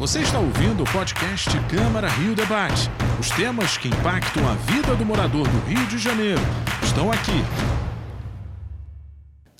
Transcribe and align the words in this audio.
Você 0.00 0.20
está 0.20 0.38
ouvindo 0.38 0.82
o 0.82 0.90
podcast 0.90 1.50
Câmara 1.68 2.08
Rio 2.08 2.34
Debate. 2.34 2.88
Os 3.20 3.28
temas 3.28 3.76
que 3.76 3.88
impactam 3.88 4.48
a 4.48 4.54
vida 4.54 4.96
do 4.96 5.04
morador 5.04 5.46
do 5.46 5.58
Rio 5.68 5.86
de 5.88 5.98
Janeiro 5.98 6.40
estão 6.82 7.12
aqui. 7.12 7.44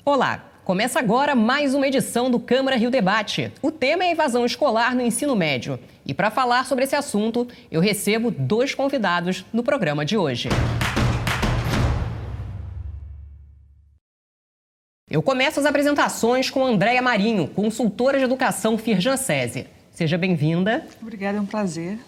Olá, 0.03 0.42
começa 0.64 0.98
agora 0.98 1.34
mais 1.34 1.74
uma 1.74 1.87
edição 1.87 2.30
do 2.30 2.40
Câmara 2.40 2.79
Rio 2.79 2.90
Debate. 2.90 3.53
O 3.61 3.71
tema 3.71 4.04
é 4.04 4.12
evasão 4.12 4.46
escolar 4.46 4.95
no 4.95 5.03
ensino 5.03 5.37
médio. 5.37 5.79
E 6.06 6.14
para 6.14 6.30
falar 6.30 6.64
sobre 6.64 6.84
esse 6.84 6.96
assunto, 6.96 7.46
eu 7.70 7.82
recebo 7.82 8.30
dois 8.30 8.74
convidados 8.74 9.44
no 9.52 9.62
programa 9.62 10.06
de 10.06 10.16
hoje. 10.16 10.48
Eu 15.10 15.20
começo 15.20 15.60
as 15.60 15.66
apresentações 15.66 16.48
com 16.48 16.64
Andréia 16.64 17.02
Marinho, 17.02 17.46
consultora 17.46 18.16
de 18.16 18.24
educação 18.24 18.78
Firjan 18.78 19.18
SESI. 19.18 19.80
Seja 20.01 20.16
bem-vinda. 20.16 20.82
Obrigada, 21.02 21.37
é 21.37 21.41
um 21.42 21.45
prazer. 21.45 21.98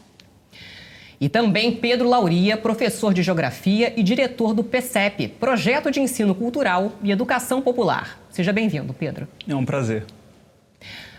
E 1.20 1.28
também 1.28 1.76
Pedro 1.76 2.08
Lauria, 2.08 2.56
professor 2.56 3.12
de 3.12 3.22
Geografia 3.22 3.92
e 3.94 4.02
diretor 4.02 4.54
do 4.54 4.64
PCEP, 4.64 5.28
Projeto 5.28 5.90
de 5.90 6.00
Ensino 6.00 6.34
Cultural 6.34 6.92
e 7.02 7.10
Educação 7.10 7.60
Popular. 7.60 8.18
Seja 8.30 8.50
bem-vindo, 8.50 8.94
Pedro. 8.94 9.28
É 9.46 9.54
um 9.54 9.66
prazer. 9.66 10.06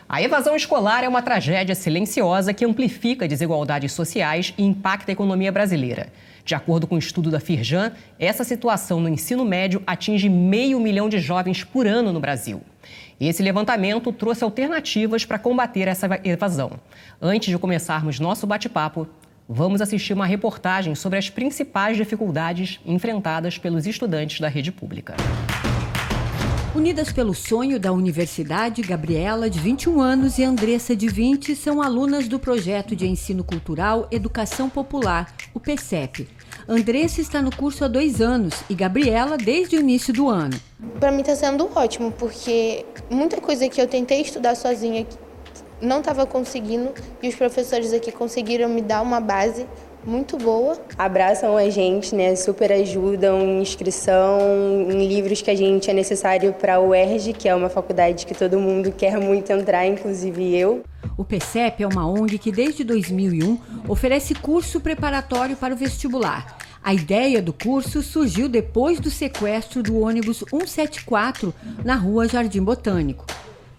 A 0.10 0.20
evasão 0.24 0.56
escolar 0.56 1.04
é 1.04 1.08
uma 1.08 1.22
tragédia 1.22 1.76
silenciosa 1.76 2.56
que 2.56 2.66
amplifica 2.66 3.28
desigualdades 3.28 3.92
sociais 3.92 4.52
e 4.58 4.64
impacta 4.64 5.12
a 5.12 5.14
economia 5.14 5.52
brasileira. 5.52 6.08
De 6.44 6.56
acordo 6.56 6.88
com 6.88 6.96
o 6.96 6.98
um 6.98 7.00
estudo 7.00 7.30
da 7.30 7.40
Firjan, 7.40 7.92
essa 8.18 8.44
situação 8.44 9.00
no 9.00 9.08
ensino 9.08 9.46
médio 9.46 9.84
atinge 9.86 10.28
meio 10.28 10.80
milhão 10.80 11.08
de 11.08 11.20
jovens 11.20 11.64
por 11.64 11.86
ano 11.86 12.12
no 12.12 12.20
Brasil. 12.20 12.64
Esse 13.28 13.42
levantamento 13.42 14.12
trouxe 14.12 14.44
alternativas 14.44 15.24
para 15.24 15.40
combater 15.40 15.88
essa 15.88 16.10
evasão. 16.26 16.72
Antes 17.22 17.50
de 17.50 17.58
começarmos 17.58 18.20
nosso 18.20 18.46
bate-papo, 18.46 19.08
vamos 19.48 19.82
assistir 19.82 20.14
uma 20.14 20.26
reportagem 20.26 20.94
sobre 20.94 21.18
as 21.18 21.30
principais 21.30 21.96
dificuldades 21.96 22.82
enfrentadas 22.86 23.58
pelos 23.58 23.88
estudantes 23.88 24.42
da 24.42 24.50
rede 24.50 24.72
pública. 24.72 25.16
Unidas 26.76 27.14
pelo 27.14 27.34
sonho 27.34 27.80
da 27.80 27.94
universidade, 27.94 28.82
Gabriela, 28.82 29.50
de 29.50 29.60
21 29.60 30.02
anos, 30.02 30.40
e 30.40 30.44
Andressa, 30.44 30.96
de 30.96 31.08
20, 31.08 31.56
são 31.56 31.82
alunas 31.82 32.28
do 32.28 32.40
projeto 32.40 32.96
de 32.96 33.08
ensino 33.08 33.44
cultural 33.44 34.08
Educação 34.12 34.70
Popular, 34.70 35.32
o 35.54 35.60
PCEP. 35.60 36.28
Andressa 36.68 37.20
está 37.20 37.42
no 37.42 37.54
curso 37.54 37.84
há 37.84 37.88
dois 37.88 38.22
anos 38.22 38.64
e 38.70 38.74
Gabriela 38.74 39.38
desde 39.38 39.76
o 39.76 39.80
início 39.80 40.14
do 40.14 40.30
ano. 40.30 40.58
Para 41.00 41.12
mim 41.12 41.20
está 41.20 41.36
sendo 41.36 41.70
ótimo, 41.76 42.12
porque 42.12 42.86
muita 43.10 43.42
coisa 43.42 43.68
que 43.68 43.82
eu 43.82 43.88
tentei 43.88 44.22
estudar 44.22 44.56
sozinha 44.56 45.06
não 45.82 46.00
estava 46.00 46.26
conseguindo 46.26 46.94
e 47.22 47.28
os 47.28 47.36
professores 47.36 47.92
aqui 47.92 48.12
conseguiram 48.12 48.70
me 48.70 48.82
dar 48.82 49.02
uma 49.02 49.20
base 49.20 49.68
muito 50.06 50.38
boa. 50.38 50.78
Abraçam 50.98 51.58
a 51.58 51.70
gente, 51.70 52.16
né? 52.16 52.36
Super 52.36 52.72
ajudam 52.72 53.42
em 53.42 53.62
inscrição, 53.62 54.40
em 54.90 55.08
livros 55.08 55.42
que 55.42 55.50
a 55.50 55.56
gente 55.56 55.90
é 55.90 55.94
necessário 55.94 56.54
para 56.54 56.80
o 56.80 56.90
UERJ, 56.90 57.34
que 57.34 57.48
é 57.48 57.56
uma 57.56 57.70
faculdade 57.70 58.26
que 58.26 58.34
todo 58.34 58.60
mundo 58.60 58.92
quer 58.92 59.20
muito 59.20 59.52
entrar, 59.52 59.86
inclusive 59.86 60.56
eu. 60.56 60.84
O 61.18 61.24
PCEP 61.24 61.84
é 61.84 61.88
uma 61.88 62.08
ONG 62.08 62.38
que 62.38 62.52
desde 62.52 62.84
2001 62.84 63.60
oferece 63.88 64.34
curso 64.34 64.80
preparatório 64.80 65.56
para 65.56 65.74
o 65.74 65.78
vestibular. 65.78 66.58
A 66.84 66.94
ideia 66.94 67.42
do 67.42 67.54
curso 67.54 68.02
surgiu 68.02 68.50
depois 68.50 69.00
do 69.00 69.10
sequestro 69.10 69.82
do 69.82 70.00
ônibus 70.00 70.44
174 70.50 71.54
na 71.84 71.96
rua 71.96 72.28
Jardim 72.28 72.62
Botânico. 72.62 73.26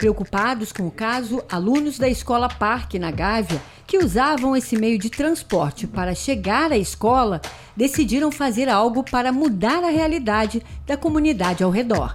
Preocupados 0.05 0.71
com 0.71 0.87
o 0.87 0.91
caso, 0.91 1.43
alunos 1.51 1.99
da 1.99 2.07
escola 2.07 2.47
Parque, 2.47 2.99
na 2.99 3.11
Gávea, 3.11 3.59
que 3.87 3.97
usavam 3.97 4.55
esse 4.55 4.77
meio 4.77 4.99
de 4.99 5.09
transporte 5.09 5.87
para 5.87 6.15
chegar 6.15 6.71
à 6.71 6.77
escola, 6.77 7.41
decidiram 7.75 8.31
fazer 8.31 8.69
algo 8.69 9.03
para 9.03 9.33
mudar 9.33 9.83
a 9.83 9.89
realidade 9.89 10.63
da 10.87 10.95
comunidade 10.95 11.65
ao 11.65 11.71
redor. 11.71 12.15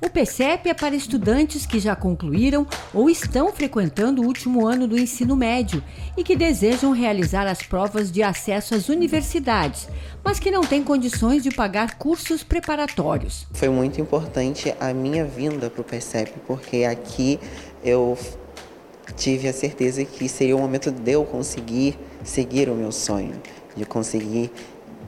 O 0.00 0.08
PCEP 0.08 0.68
é 0.68 0.74
para 0.74 0.94
estudantes 0.94 1.66
que 1.66 1.80
já 1.80 1.96
concluíram 1.96 2.64
ou 2.94 3.10
estão 3.10 3.52
frequentando 3.52 4.22
o 4.22 4.26
último 4.26 4.64
ano 4.64 4.86
do 4.86 4.96
ensino 4.96 5.34
médio 5.34 5.82
e 6.16 6.22
que 6.22 6.36
desejam 6.36 6.92
realizar 6.92 7.48
as 7.48 7.62
provas 7.62 8.08
de 8.08 8.22
acesso 8.22 8.76
às 8.76 8.88
universidades, 8.88 9.88
mas 10.22 10.38
que 10.38 10.52
não 10.52 10.60
têm 10.60 10.84
condições 10.84 11.42
de 11.42 11.50
pagar 11.50 11.98
cursos 11.98 12.44
preparatórios. 12.44 13.44
Foi 13.52 13.68
muito 13.68 14.00
importante 14.00 14.72
a 14.78 14.94
minha 14.94 15.24
vinda 15.24 15.68
para 15.68 15.80
o 15.80 15.84
PCEP, 15.84 16.32
porque 16.46 16.84
aqui 16.84 17.40
eu 17.82 18.16
tive 19.16 19.48
a 19.48 19.52
certeza 19.52 20.04
que 20.04 20.28
seria 20.28 20.56
o 20.56 20.60
momento 20.60 20.92
de 20.92 21.10
eu 21.10 21.24
conseguir 21.24 21.98
seguir 22.22 22.68
o 22.68 22.74
meu 22.74 22.92
sonho, 22.92 23.34
de 23.76 23.84
conseguir 23.84 24.52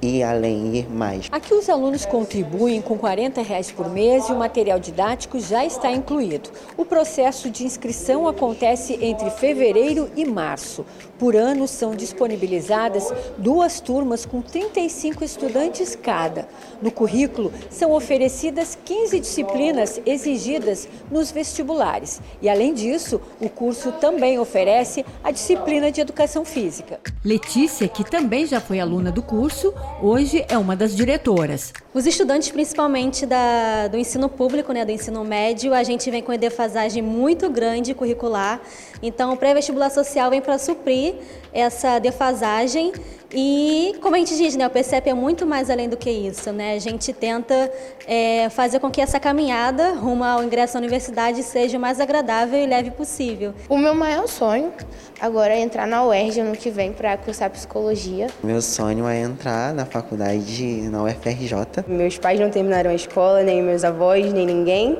ir 0.02 0.22
além, 0.22 0.76
ir 0.76 0.90
mais. 0.90 1.28
Aqui 1.30 1.54
os 1.54 1.68
alunos 1.68 2.06
contribuem 2.06 2.80
com 2.80 2.96
40 2.96 3.42
reais 3.42 3.70
por 3.70 3.88
mês 3.88 4.28
e 4.28 4.32
o 4.32 4.36
material 4.36 4.78
didático 4.78 5.38
já 5.38 5.64
está 5.64 5.90
incluído. 5.90 6.50
O 6.76 6.84
processo 6.84 7.50
de 7.50 7.64
inscrição 7.64 8.26
acontece 8.26 8.98
entre 9.00 9.30
fevereiro 9.30 10.10
e 10.16 10.24
março. 10.24 10.84
Por 11.20 11.36
ano 11.36 11.68
são 11.68 11.94
disponibilizadas 11.94 13.12
duas 13.36 13.78
turmas 13.78 14.24
com 14.24 14.40
35 14.40 15.22
estudantes 15.22 15.94
cada. 15.94 16.48
No 16.80 16.90
currículo 16.90 17.52
são 17.68 17.92
oferecidas 17.92 18.78
15 18.86 19.20
disciplinas 19.20 20.00
exigidas 20.06 20.88
nos 21.10 21.30
vestibulares. 21.30 22.22
E 22.40 22.48
além 22.48 22.72
disso, 22.72 23.20
o 23.38 23.50
curso 23.50 23.92
também 23.92 24.38
oferece 24.38 25.04
a 25.22 25.30
disciplina 25.30 25.92
de 25.92 26.00
educação 26.00 26.42
física. 26.42 26.98
Letícia, 27.22 27.86
que 27.86 28.02
também 28.02 28.46
já 28.46 28.58
foi 28.58 28.80
aluna 28.80 29.12
do 29.12 29.22
curso, 29.22 29.74
hoje 30.00 30.42
é 30.48 30.56
uma 30.56 30.74
das 30.74 30.96
diretoras. 30.96 31.70
Os 31.92 32.06
estudantes, 32.06 32.50
principalmente 32.50 33.26
da, 33.26 33.88
do 33.88 33.98
ensino 33.98 34.26
público, 34.26 34.72
né, 34.72 34.86
do 34.86 34.90
ensino 34.90 35.22
médio, 35.22 35.74
a 35.74 35.82
gente 35.82 36.10
vem 36.10 36.22
com 36.22 36.32
uma 36.32 36.38
defasagem 36.38 37.02
muito 37.02 37.50
grande 37.50 37.92
curricular. 37.92 38.58
Então, 39.02 39.34
o 39.34 39.36
pré-vestibular 39.36 39.90
social 39.90 40.30
vem 40.30 40.40
para 40.40 40.56
suprir 40.58 41.09
essa 41.52 41.98
defasagem 41.98 42.92
e, 43.32 43.94
como 44.00 44.16
a 44.16 44.18
gente 44.18 44.36
diz, 44.36 44.56
né, 44.56 44.66
o 44.66 44.70
PCEP 44.70 45.08
é 45.08 45.14
muito 45.14 45.46
mais 45.46 45.70
além 45.70 45.88
do 45.88 45.96
que 45.96 46.10
isso. 46.10 46.50
Né? 46.52 46.74
A 46.74 46.78
gente 46.80 47.12
tenta 47.12 47.70
é, 48.06 48.48
fazer 48.50 48.80
com 48.80 48.90
que 48.90 49.00
essa 49.00 49.20
caminhada 49.20 49.92
rumo 49.92 50.24
ao 50.24 50.42
ingresso 50.42 50.76
à 50.76 50.80
universidade 50.80 51.42
seja 51.42 51.78
o 51.78 51.80
mais 51.80 52.00
agradável 52.00 52.58
e 52.58 52.66
leve 52.66 52.90
possível. 52.90 53.54
O 53.68 53.78
meu 53.78 53.94
maior 53.94 54.26
sonho 54.26 54.72
agora 55.20 55.54
é 55.54 55.60
entrar 55.60 55.86
na 55.86 56.04
UERJ 56.04 56.40
ano 56.40 56.56
que 56.56 56.70
vem 56.70 56.92
para 56.92 57.16
cursar 57.18 57.50
psicologia. 57.50 58.26
Meu 58.42 58.60
sonho 58.60 59.06
é 59.06 59.20
entrar 59.20 59.72
na 59.72 59.86
faculdade 59.86 60.88
na 60.90 61.04
UFRJ. 61.04 61.84
Meus 61.86 62.18
pais 62.18 62.40
não 62.40 62.50
terminaram 62.50 62.90
a 62.90 62.94
escola, 62.94 63.44
nem 63.44 63.62
meus 63.62 63.84
avós, 63.84 64.32
nem 64.32 64.44
ninguém. 64.44 64.98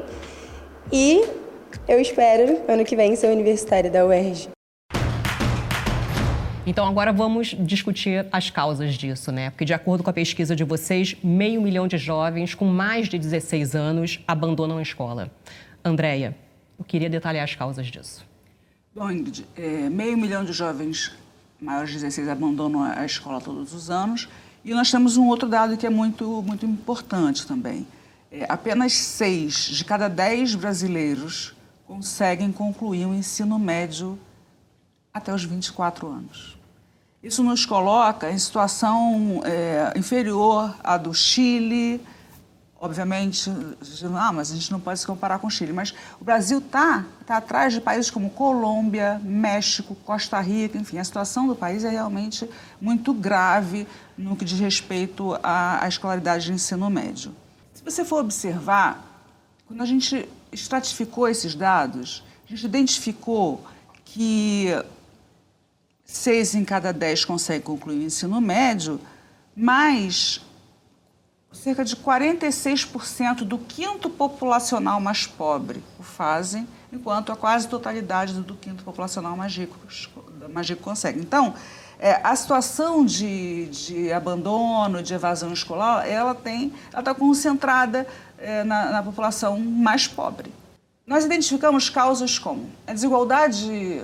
E 0.93 1.25
eu 1.89 2.01
espero 2.01 2.61
ano 2.69 2.85
que 2.85 2.95
vem 2.95 3.17
ser 3.17 3.29
universitária 3.29 3.91
da 3.91 4.07
UERJ. 4.07 4.51
Então, 6.67 6.87
agora 6.87 7.11
vamos 7.11 7.57
discutir 7.59 8.27
as 8.31 8.51
causas 8.51 8.95
disso, 8.95 9.33
né? 9.33 9.49
Porque, 9.49 9.65
de 9.65 9.73
acordo 9.73 10.05
com 10.05 10.11
a 10.11 10.13
pesquisa 10.13 10.55
de 10.55 10.63
vocês, 10.63 11.17
meio 11.23 11.61
milhão 11.63 11.89
de 11.89 11.97
jovens 11.97 12.55
com 12.55 12.67
mais 12.67 13.09
de 13.09 13.19
16 13.19 13.75
anos 13.75 14.21
abandonam 14.29 14.77
a 14.77 14.83
escola. 14.83 15.31
Andréia, 15.83 16.37
eu 16.79 16.85
queria 16.85 17.09
detalhar 17.09 17.45
as 17.45 17.55
causas 17.55 17.87
disso. 17.87 18.27
Bom, 18.95 19.11
Ingrid, 19.11 19.47
é, 19.57 19.89
meio 19.89 20.19
milhão 20.19 20.45
de 20.45 20.53
jovens 20.53 21.13
maiores 21.59 21.91
de 21.91 21.97
16 21.97 22.29
abandonam 22.29 22.83
a 22.83 23.07
escola 23.07 23.41
todos 23.41 23.73
os 23.73 23.91
anos. 23.91 24.29
E 24.63 24.75
nós 24.75 24.91
temos 24.91 25.17
um 25.17 25.29
outro 25.29 25.49
dado 25.49 25.79
que 25.79 25.87
é 25.87 25.91
muito, 25.91 26.43
muito 26.43 26.67
importante 26.67 27.47
também. 27.47 27.87
É, 28.31 28.45
apenas 28.49 28.93
seis 28.93 29.65
de 29.65 29.85
cada 29.85 30.09
dez 30.09 30.55
brasileiros 30.55 31.55
conseguem 31.87 32.53
concluir 32.53 33.07
o 33.07 33.15
ensino 33.15 33.59
médio 33.59 34.19
até 35.13 35.35
os 35.35 35.43
24 35.45 36.07
anos. 36.07 36.60
Isso 37.23 37.43
nos 37.43 37.67
coloca 37.67 38.31
em 38.31 38.39
situação 38.39 39.43
é, 39.45 39.93
inferior 39.95 40.75
à 40.83 40.97
do 40.97 41.13
Chile. 41.13 42.01
Obviamente, 42.81 43.51
ah, 44.17 44.33
mas 44.33 44.51
a 44.51 44.55
gente 44.55 44.73
não 44.73 44.81
pode 44.81 45.01
se 45.01 45.07
comparar 45.07 45.39
com 45.39 45.49
o 45.49 45.51
Chile. 45.51 45.71
Mas 45.71 45.93
o 46.19 46.25
Brasil 46.25 46.61
está 46.61 47.05
tá 47.27 47.37
atrás 47.37 47.75
de 47.75 47.81
países 47.83 48.11
como 48.11 48.31
Colômbia, 48.31 49.21
México, 49.23 49.95
Costa 49.97 50.41
Rica, 50.41 50.79
enfim. 50.79 50.97
A 50.97 51.05
situação 51.05 51.47
do 51.47 51.55
país 51.55 51.85
é 51.85 51.91
realmente 51.91 52.49
muito 52.81 53.13
grave 53.13 53.87
no 54.17 54.35
que 54.35 54.45
diz 54.47 54.59
respeito 54.59 55.39
à, 55.43 55.85
à 55.85 55.89
escolaridade 55.89 56.47
de 56.47 56.53
ensino 56.55 56.89
médio. 56.89 57.37
Se 57.75 57.85
você 57.85 58.03
for 58.03 58.21
observar, 58.21 59.27
quando 59.67 59.83
a 59.83 59.87
gente 59.87 60.27
estratificou 60.51 61.29
esses 61.29 61.55
dados, 61.55 62.25
a 62.47 62.49
gente 62.49 62.65
identificou 62.65 63.63
que 64.07 64.69
seis 66.11 66.55
em 66.55 66.65
cada 66.65 66.93
dez 66.93 67.25
conseguem 67.25 67.63
concluir 67.63 67.99
o 67.99 68.03
ensino 68.03 68.41
médio, 68.41 69.01
mas 69.57 70.41
cerca 71.53 71.85
de 71.85 71.97
46% 71.97 73.45
do 73.45 73.59
quinto 73.59 74.11
populacional 74.11 75.01
mais 75.01 75.27
pobre 75.27 75.83
o 75.99 76.03
fazem, 76.03 76.67
enquanto 76.93 77.31
a 77.31 77.37
quase 77.37 77.69
totalidade 77.69 78.35
do, 78.35 78.55
quinto 78.55 78.83
populacional 78.83 79.37
mais 79.37 79.57
rico, 79.57 79.77
mais 80.53 80.69
rico 80.69 80.83
consegue. 80.83 81.21
Então, 81.21 81.55
é, 81.99 82.21
a 82.25 82.35
situação 82.35 83.05
de, 83.05 83.67
de, 83.67 84.13
abandono, 84.13 85.03
de 85.03 85.15
evasão 85.15 85.53
escolar, 85.53 86.09
ela 86.09 86.35
tem, 86.35 86.73
ela 86.93 87.01
está 87.01 87.15
concentrada 87.15 88.07
é, 88.39 88.65
na, 88.65 88.91
na 88.91 89.03
população 89.03 89.59
mais 89.61 90.09
pobre. 90.09 90.53
Nós 91.07 91.25
identificamos 91.25 91.89
causas 91.89 92.39
como 92.39 92.71
a 92.87 92.93
desigualdade 92.93 94.03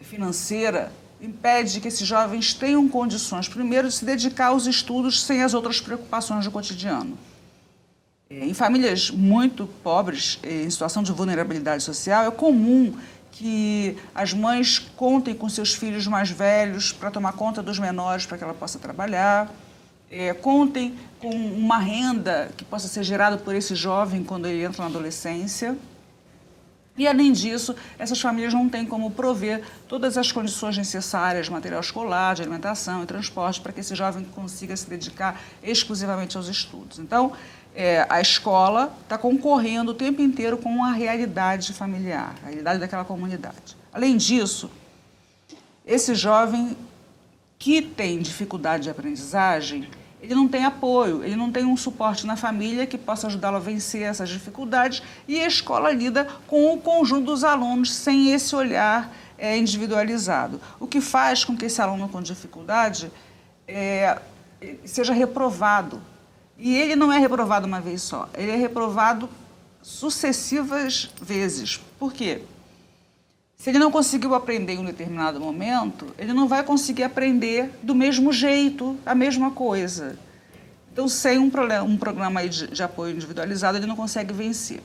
financeira 0.00 0.92
impede 1.22 1.80
que 1.80 1.86
esses 1.86 2.06
jovens 2.06 2.52
tenham 2.52 2.88
condições, 2.88 3.48
primeiro, 3.48 3.88
de 3.88 3.94
se 3.94 4.04
dedicar 4.04 4.48
aos 4.48 4.66
estudos 4.66 5.22
sem 5.22 5.42
as 5.42 5.54
outras 5.54 5.80
preocupações 5.80 6.44
do 6.44 6.50
cotidiano. 6.50 7.16
É, 8.28 8.44
em 8.44 8.52
famílias 8.52 9.08
muito 9.08 9.66
pobres, 9.84 10.40
em 10.42 10.68
situação 10.68 11.02
de 11.02 11.12
vulnerabilidade 11.12 11.84
social, 11.84 12.26
é 12.26 12.30
comum 12.32 12.94
que 13.30 13.96
as 14.14 14.34
mães 14.34 14.78
contem 14.78 15.34
com 15.34 15.48
seus 15.48 15.72
filhos 15.72 16.06
mais 16.06 16.28
velhos 16.28 16.92
para 16.92 17.10
tomar 17.10 17.32
conta 17.32 17.62
dos 17.62 17.78
menores 17.78 18.26
para 18.26 18.36
que 18.36 18.44
ela 18.44 18.52
possa 18.52 18.78
trabalhar, 18.78 19.50
é, 20.10 20.34
contem 20.34 20.94
com 21.20 21.30
uma 21.30 21.78
renda 21.78 22.50
que 22.56 22.64
possa 22.64 22.88
ser 22.88 23.02
gerada 23.04 23.38
por 23.38 23.54
esse 23.54 23.74
jovem 23.74 24.24
quando 24.24 24.46
ele 24.46 24.62
entra 24.62 24.82
na 24.82 24.90
adolescência. 24.90 25.76
E, 26.96 27.06
além 27.08 27.32
disso, 27.32 27.74
essas 27.98 28.20
famílias 28.20 28.52
não 28.52 28.68
têm 28.68 28.84
como 28.84 29.10
prover 29.10 29.62
todas 29.88 30.18
as 30.18 30.30
condições 30.30 30.76
necessárias, 30.76 31.48
material 31.48 31.80
escolar, 31.80 32.34
de 32.34 32.42
alimentação 32.42 33.02
e 33.02 33.06
transporte, 33.06 33.60
para 33.60 33.72
que 33.72 33.80
esse 33.80 33.94
jovem 33.94 34.24
consiga 34.24 34.76
se 34.76 34.88
dedicar 34.88 35.40
exclusivamente 35.62 36.36
aos 36.36 36.48
estudos. 36.48 36.98
Então, 36.98 37.32
é, 37.74 38.06
a 38.10 38.20
escola 38.20 38.94
está 39.02 39.16
concorrendo 39.16 39.92
o 39.92 39.94
tempo 39.94 40.20
inteiro 40.20 40.58
com 40.58 40.84
a 40.84 40.92
realidade 40.92 41.72
familiar, 41.72 42.34
a 42.42 42.48
realidade 42.48 42.78
daquela 42.78 43.04
comunidade. 43.04 43.76
Além 43.90 44.18
disso, 44.18 44.70
esse 45.86 46.14
jovem 46.14 46.76
que 47.58 47.80
tem 47.80 48.20
dificuldade 48.20 48.84
de 48.84 48.90
aprendizagem, 48.90 49.88
ele 50.22 50.36
não 50.36 50.46
tem 50.46 50.64
apoio, 50.64 51.24
ele 51.24 51.34
não 51.34 51.50
tem 51.50 51.64
um 51.64 51.76
suporte 51.76 52.24
na 52.24 52.36
família 52.36 52.86
que 52.86 52.96
possa 52.96 53.26
ajudá-lo 53.26 53.56
a 53.56 53.60
vencer 53.60 54.02
essas 54.02 54.28
dificuldades 54.28 55.02
e 55.26 55.40
a 55.40 55.46
escola 55.48 55.90
lida 55.90 56.28
com 56.46 56.72
o 56.72 56.78
conjunto 56.78 57.26
dos 57.26 57.42
alunos 57.42 57.92
sem 57.92 58.32
esse 58.32 58.54
olhar 58.54 59.12
é, 59.36 59.58
individualizado, 59.58 60.60
o 60.78 60.86
que 60.86 61.00
faz 61.00 61.44
com 61.44 61.56
que 61.56 61.64
esse 61.64 61.82
aluno 61.82 62.08
com 62.08 62.22
dificuldade 62.22 63.10
é, 63.66 64.16
seja 64.84 65.12
reprovado. 65.12 66.00
E 66.56 66.76
ele 66.76 66.94
não 66.94 67.12
é 67.12 67.18
reprovado 67.18 67.66
uma 67.66 67.80
vez 67.80 68.02
só, 68.02 68.28
ele 68.34 68.52
é 68.52 68.56
reprovado 68.56 69.28
sucessivas 69.82 71.10
vezes. 71.20 71.80
Por 71.98 72.12
quê? 72.12 72.42
Se 73.62 73.70
ele 73.70 73.78
não 73.78 73.92
conseguiu 73.92 74.34
aprender 74.34 74.72
em 74.72 74.78
um 74.80 74.84
determinado 74.84 75.38
momento, 75.38 76.08
ele 76.18 76.32
não 76.32 76.48
vai 76.48 76.64
conseguir 76.64 77.04
aprender 77.04 77.70
do 77.80 77.94
mesmo 77.94 78.32
jeito, 78.32 78.98
a 79.06 79.14
mesma 79.14 79.52
coisa. 79.52 80.18
Então, 80.92 81.06
sem 81.06 81.38
um, 81.38 81.48
problema, 81.48 81.84
um 81.84 81.96
programa 81.96 82.44
de, 82.48 82.66
de 82.66 82.82
apoio 82.82 83.14
individualizado, 83.14 83.78
ele 83.78 83.86
não 83.86 83.94
consegue 83.94 84.34
vencer. 84.34 84.82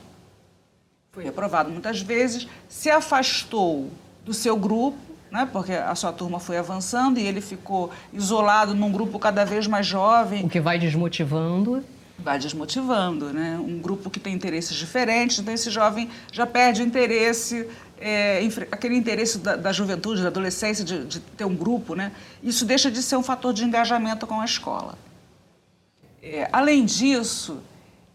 Foi 1.10 1.24
reprovado 1.24 1.70
muitas 1.70 2.00
vezes, 2.00 2.46
se 2.68 2.88
afastou 2.88 3.90
do 4.24 4.32
seu 4.32 4.56
grupo, 4.56 4.96
né, 5.28 5.48
porque 5.52 5.72
a 5.72 5.96
sua 5.96 6.12
turma 6.12 6.38
foi 6.38 6.56
avançando 6.56 7.18
e 7.18 7.26
ele 7.26 7.40
ficou 7.40 7.90
isolado 8.12 8.76
num 8.76 8.92
grupo 8.92 9.18
cada 9.18 9.44
vez 9.44 9.66
mais 9.66 9.88
jovem. 9.88 10.44
O 10.44 10.48
que 10.48 10.60
vai 10.60 10.78
desmotivando 10.78 11.82
vai 12.18 12.38
desmotivando, 12.38 13.32
né? 13.32 13.56
Um 13.58 13.78
grupo 13.78 14.10
que 14.10 14.18
tem 14.18 14.34
interesses 14.34 14.76
diferentes, 14.76 15.38
então 15.38 15.54
esse 15.54 15.70
jovem 15.70 16.10
já 16.32 16.44
perde 16.46 16.82
o 16.82 16.84
interesse 16.84 17.68
é, 18.00 18.46
aquele 18.70 18.96
interesse 18.96 19.38
da, 19.38 19.56
da, 19.56 19.72
juventude, 19.72 20.22
da 20.22 20.28
adolescência, 20.28 20.84
de, 20.84 21.04
de, 21.04 21.20
ter 21.20 21.44
um 21.44 21.54
grupo, 21.54 21.94
né? 21.94 22.12
isso 22.42 22.64
deixa 22.64 22.90
de 22.90 23.02
ser 23.02 23.16
um 23.16 23.22
fator 23.22 23.52
de 23.52 23.64
engajamento 23.64 24.26
com 24.26 24.40
a 24.40 24.44
escola. 24.44 24.96
É, 26.22 26.48
além 26.52 26.84
disso, 26.84 27.62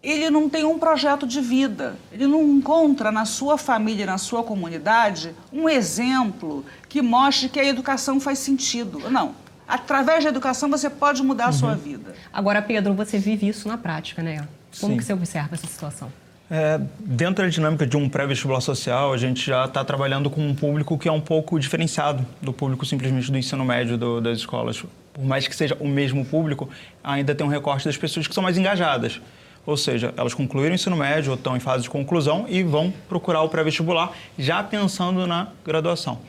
ele 0.01 0.30
não 0.30 0.50
tem 0.50 0.65
um 0.65 0.77
projeto 0.77 1.25
de 1.25 1.39
vida, 1.39 1.95
ele 2.12 2.27
não 2.27 2.44
encontra 2.44 3.12
na 3.12 3.25
sua 3.25 3.57
família, 3.57 4.06
na 4.06 4.18
sua 4.18 4.44
comunidade, 4.44 5.33
um 5.51 5.69
exemplo 5.69 6.65
que 6.89 7.01
mostre 7.01 7.47
que 7.50 7.59
a 7.59 7.65
educação 7.65 8.19
faz 8.19 8.39
sentido. 8.39 9.09
Não, 9.09 9.33
através 9.68 10.24
da 10.24 10.29
educação 10.29 10.69
você 10.69 10.89
pode 10.89 11.24
mudar 11.24 11.47
a 11.47 11.51
sua 11.51 11.71
uhum. 11.71 11.77
vida. 11.77 12.15
Agora, 12.31 12.62
Pedro, 12.62 12.94
você 12.94 13.18
vive 13.18 13.47
isso 13.47 13.68
na 13.68 13.77
prática, 13.77 14.21
né? 14.21 14.47
Como 14.79 14.94
Sim. 14.94 14.97
que 14.97 15.06
você 15.06 15.13
observa 15.13 15.56
essa 15.56 15.68
situação? 15.68 16.12
É, 16.55 16.79
dentro 17.00 17.44
da 17.44 17.50
dinâmica 17.50 17.83
de 17.83 17.97
um 17.97 18.07
pré-vestibular 18.07 18.61
social, 18.61 19.11
a 19.11 19.17
gente 19.17 19.44
já 19.44 19.65
está 19.65 19.83
trabalhando 19.83 20.29
com 20.29 20.39
um 20.39 20.53
público 20.53 21.00
que 21.00 21.09
é 21.09 21.11
um 21.11 21.19
pouco 21.19 21.59
diferenciado 21.59 22.23
do 22.39 22.53
público 22.53 22.85
simplesmente 22.85 23.31
do 23.31 23.35
ensino 23.39 23.65
médio 23.65 23.97
do, 23.97 24.21
das 24.21 24.38
escolas. 24.38 24.85
Por 25.11 25.25
mais 25.25 25.47
que 25.47 25.55
seja 25.55 25.75
o 25.79 25.88
mesmo 25.88 26.23
público, 26.23 26.69
ainda 27.03 27.33
tem 27.33 27.44
um 27.44 27.50
recorte 27.50 27.85
das 27.85 27.97
pessoas 27.97 28.27
que 28.27 28.35
são 28.35 28.44
mais 28.44 28.55
engajadas. 28.55 29.19
Ou 29.65 29.75
seja, 29.75 30.13
elas 30.15 30.35
concluíram 30.35 30.73
o 30.73 30.75
ensino 30.75 30.95
médio 30.95 31.31
ou 31.31 31.38
estão 31.38 31.57
em 31.57 31.59
fase 31.59 31.85
de 31.85 31.89
conclusão 31.89 32.45
e 32.47 32.61
vão 32.61 32.94
procurar 33.09 33.41
o 33.41 33.50
pré-vestibular 33.50 34.11
já 34.38 34.61
pensando 34.61 35.25
na 35.25 35.47
graduação. 35.65 36.19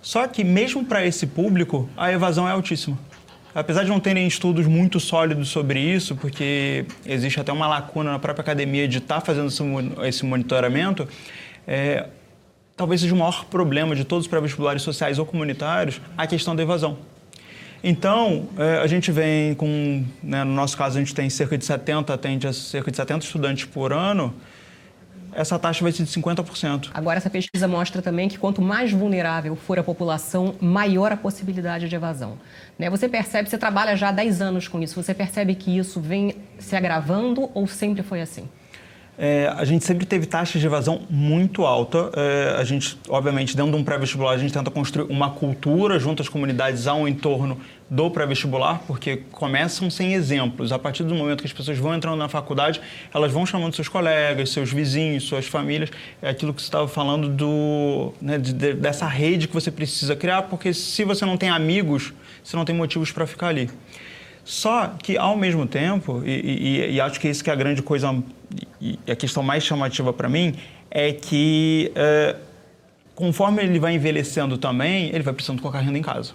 Só 0.00 0.24
que, 0.28 0.44
mesmo 0.44 0.84
para 0.84 1.04
esse 1.04 1.26
público, 1.26 1.90
a 1.96 2.12
evasão 2.12 2.48
é 2.48 2.52
altíssima 2.52 2.96
apesar 3.54 3.84
de 3.84 3.88
não 3.88 4.00
terem 4.00 4.26
estudos 4.26 4.66
muito 4.66 4.98
sólidos 4.98 5.48
sobre 5.48 5.78
isso, 5.78 6.16
porque 6.16 6.84
existe 7.06 7.40
até 7.40 7.52
uma 7.52 7.66
lacuna 7.66 8.12
na 8.12 8.18
própria 8.18 8.42
academia 8.42 8.88
de 8.88 8.98
estar 8.98 9.16
tá 9.16 9.20
fazendo 9.20 9.48
esse 10.04 10.24
monitoramento, 10.24 11.08
é, 11.66 12.08
talvez 12.76 13.00
seja 13.00 13.14
o 13.14 13.18
maior 13.18 13.44
problema 13.44 13.94
de 13.94 14.04
todos 14.04 14.24
os 14.24 14.30
pré-vestibulares 14.30 14.82
sociais 14.82 15.18
ou 15.18 15.24
comunitários 15.24 16.00
a 16.16 16.26
questão 16.26 16.56
da 16.56 16.62
evasão. 16.62 16.98
Então, 17.82 18.48
é, 18.56 18.78
a 18.78 18.86
gente 18.86 19.12
vem 19.12 19.54
com, 19.54 20.04
né, 20.22 20.42
no 20.42 20.54
nosso 20.54 20.76
caso, 20.76 20.96
a 20.96 21.00
gente 21.00 21.14
tem 21.14 21.28
cerca 21.28 21.56
de 21.58 21.64
70, 21.64 22.14
atende 22.14 22.46
a 22.46 22.52
cerca 22.52 22.90
de 22.90 22.96
70 22.96 23.26
estudantes 23.26 23.66
por 23.66 23.92
ano, 23.92 24.34
essa 25.34 25.58
taxa 25.58 25.82
vai 25.82 25.92
ser 25.92 26.04
de 26.04 26.10
50%. 26.10 26.90
Agora, 26.94 27.18
essa 27.18 27.30
pesquisa 27.30 27.66
mostra 27.68 28.00
também 28.00 28.28
que 28.28 28.38
quanto 28.38 28.62
mais 28.62 28.92
vulnerável 28.92 29.56
for 29.56 29.78
a 29.78 29.82
população, 29.82 30.54
maior 30.60 31.12
a 31.12 31.16
possibilidade 31.16 31.88
de 31.88 31.94
evasão. 31.94 32.38
Né? 32.78 32.88
Você 32.90 33.08
percebe, 33.08 33.48
você 33.48 33.58
trabalha 33.58 33.96
já 33.96 34.08
há 34.08 34.12
10 34.12 34.40
anos 34.40 34.68
com 34.68 34.82
isso, 34.82 35.00
você 35.00 35.14
percebe 35.14 35.54
que 35.54 35.76
isso 35.76 36.00
vem 36.00 36.36
se 36.58 36.76
agravando 36.76 37.50
ou 37.54 37.66
sempre 37.66 38.02
foi 38.02 38.20
assim? 38.20 38.48
É, 39.16 39.52
a 39.56 39.64
gente 39.64 39.84
sempre 39.84 40.04
teve 40.04 40.26
taxas 40.26 40.60
de 40.60 40.66
evasão 40.66 41.02
muito 41.08 41.64
alta. 41.64 42.10
É, 42.16 42.56
a 42.58 42.64
gente, 42.64 42.98
obviamente, 43.08 43.56
dentro 43.56 43.72
de 43.72 43.78
um 43.78 43.84
pré-vestibular, 43.84 44.32
a 44.32 44.38
gente 44.38 44.52
tenta 44.52 44.70
construir 44.70 45.10
uma 45.10 45.30
cultura 45.30 45.98
junto 45.98 46.20
às 46.20 46.28
comunidades 46.28 46.86
ao 46.86 47.06
entorno 47.06 47.60
do 47.88 48.10
pré-vestibular, 48.10 48.82
porque 48.86 49.18
começam 49.30 49.88
sem 49.88 50.14
exemplos. 50.14 50.72
A 50.72 50.78
partir 50.78 51.04
do 51.04 51.14
momento 51.14 51.40
que 51.40 51.46
as 51.46 51.52
pessoas 51.52 51.78
vão 51.78 51.94
entrando 51.94 52.16
na 52.16 52.28
faculdade, 52.28 52.80
elas 53.12 53.30
vão 53.30 53.46
chamando 53.46 53.74
seus 53.74 53.88
colegas, 53.88 54.50
seus 54.50 54.72
vizinhos, 54.72 55.24
suas 55.24 55.46
famílias. 55.46 55.90
É 56.20 56.30
aquilo 56.30 56.52
que 56.52 56.60
você 56.60 56.66
estava 56.66 56.88
falando 56.88 57.28
do, 57.28 58.12
né, 58.20 58.36
de, 58.36 58.52
de, 58.52 58.74
dessa 58.74 59.06
rede 59.06 59.46
que 59.46 59.54
você 59.54 59.70
precisa 59.70 60.16
criar, 60.16 60.42
porque 60.42 60.74
se 60.74 61.04
você 61.04 61.24
não 61.24 61.36
tem 61.36 61.50
amigos, 61.50 62.12
você 62.42 62.56
não 62.56 62.64
tem 62.64 62.74
motivos 62.74 63.12
para 63.12 63.26
ficar 63.26 63.48
ali. 63.48 63.70
Só 64.44 64.88
que, 65.02 65.16
ao 65.16 65.36
mesmo 65.36 65.66
tempo, 65.66 66.22
e, 66.24 66.30
e, 66.30 66.94
e, 66.94 67.00
acho 67.00 67.18
que 67.18 67.28
isso 67.28 67.42
que 67.42 67.48
é 67.48 67.52
a 67.52 67.56
grande 67.56 67.82
coisa, 67.82 68.14
e 68.80 68.98
a 69.10 69.16
questão 69.16 69.42
mais 69.42 69.64
chamativa 69.64 70.12
para 70.12 70.28
mim, 70.28 70.54
é 70.90 71.12
que 71.12 71.90
é, 71.94 72.36
conforme 73.14 73.62
ele 73.62 73.78
vai 73.78 73.94
envelhecendo 73.94 74.58
também, 74.58 75.08
ele 75.08 75.22
vai 75.22 75.32
precisando 75.32 75.62
colocar 75.62 75.80
renda 75.80 75.98
em 75.98 76.02
casa. 76.02 76.32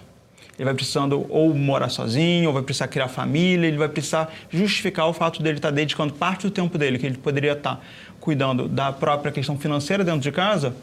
Ele 0.58 0.66
vai 0.66 0.74
precisando 0.74 1.26
ou 1.30 1.54
morar 1.54 1.88
sozinho, 1.88 2.48
ou 2.48 2.54
vai 2.54 2.64
precisar 2.64 2.88
criar 2.88 3.08
família, 3.08 3.68
ele 3.68 3.78
vai 3.78 3.88
precisar 3.88 4.34
justificar 4.50 5.08
o 5.08 5.14
fato 5.14 5.42
dele 5.42 5.58
estar 5.58 5.72
dedicando 5.72 6.14
parte 6.14 6.48
do 6.48 6.52
tempo 6.52 6.78
dele, 6.78 6.98
que 6.98 7.06
ele 7.06 7.18
poderia 7.18 7.54
estar 7.54 7.80
cuidando 8.20 8.68
da 8.68 8.92
própria 8.92 9.32
questão 9.32 9.58
financeira 9.58 10.04
dentro 10.04 10.20
de 10.20 10.32
casa, 10.32 10.76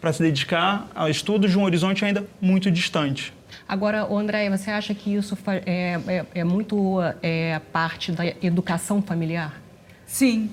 para 0.00 0.12
se 0.12 0.22
dedicar 0.22 0.88
a 0.94 1.08
estudos 1.08 1.50
de 1.50 1.58
um 1.58 1.62
horizonte 1.62 2.04
ainda 2.04 2.26
muito 2.40 2.70
distante. 2.70 3.32
Agora, 3.68 4.04
André, 4.04 4.48
você 4.50 4.70
acha 4.70 4.94
que 4.94 5.14
isso 5.14 5.36
é, 5.46 6.00
é, 6.06 6.26
é 6.34 6.44
muito 6.44 6.98
é, 7.22 7.60
parte 7.72 8.12
da 8.12 8.26
educação 8.26 9.00
familiar? 9.02 9.60
Sim, 10.06 10.50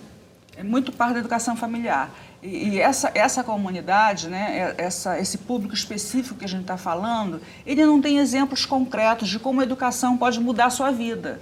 é 0.56 0.64
muito 0.64 0.92
parte 0.92 1.14
da 1.14 1.20
educação 1.20 1.56
familiar. 1.56 2.12
E, 2.42 2.70
e 2.70 2.80
essa, 2.80 3.12
essa 3.14 3.44
comunidade, 3.44 4.28
né, 4.28 4.74
é, 4.78 4.84
essa, 4.84 5.20
esse 5.20 5.38
público 5.38 5.74
específico 5.74 6.36
que 6.38 6.46
a 6.46 6.48
gente 6.48 6.62
está 6.62 6.78
falando, 6.78 7.42
ele 7.66 7.86
não 7.86 8.02
tem 8.02 8.18
exemplos 8.18 8.66
concretos 8.66 9.30
de 9.30 9.40
como 9.40 9.62
a 9.62 9.64
educação 9.64 10.18
pode 10.18 10.40
mudar 10.40 10.66
a 10.66 10.70
sua 10.70 10.92
vida. 10.92 11.40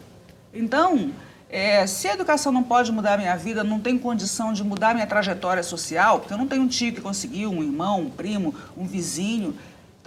Então, 0.54 1.12
é, 1.50 1.88
se 1.88 2.08
a 2.08 2.14
educação 2.14 2.52
não 2.52 2.64
pode 2.64 2.92
mudar 2.92 3.14
a 3.14 3.18
minha 3.18 3.36
vida, 3.38 3.64
não 3.64 3.80
tem 3.80 3.98
condição 3.98 4.52
de 4.52 4.64
mudar 4.64 4.90
a 4.90 4.94
minha 4.94 5.08
trajetória 5.08 5.64
social, 5.64 6.20
porque 6.20 6.34
eu 6.34 6.38
não 6.38 6.48
tenho 6.48 6.64
um 6.64 6.68
tio 6.68 6.94
que 6.94 7.00
conseguiu, 7.00 7.52
um 7.52 7.64
irmão, 7.64 8.02
um 8.02 8.10
primo, 8.10 8.54
um 8.76 8.86
vizinho, 8.86 9.56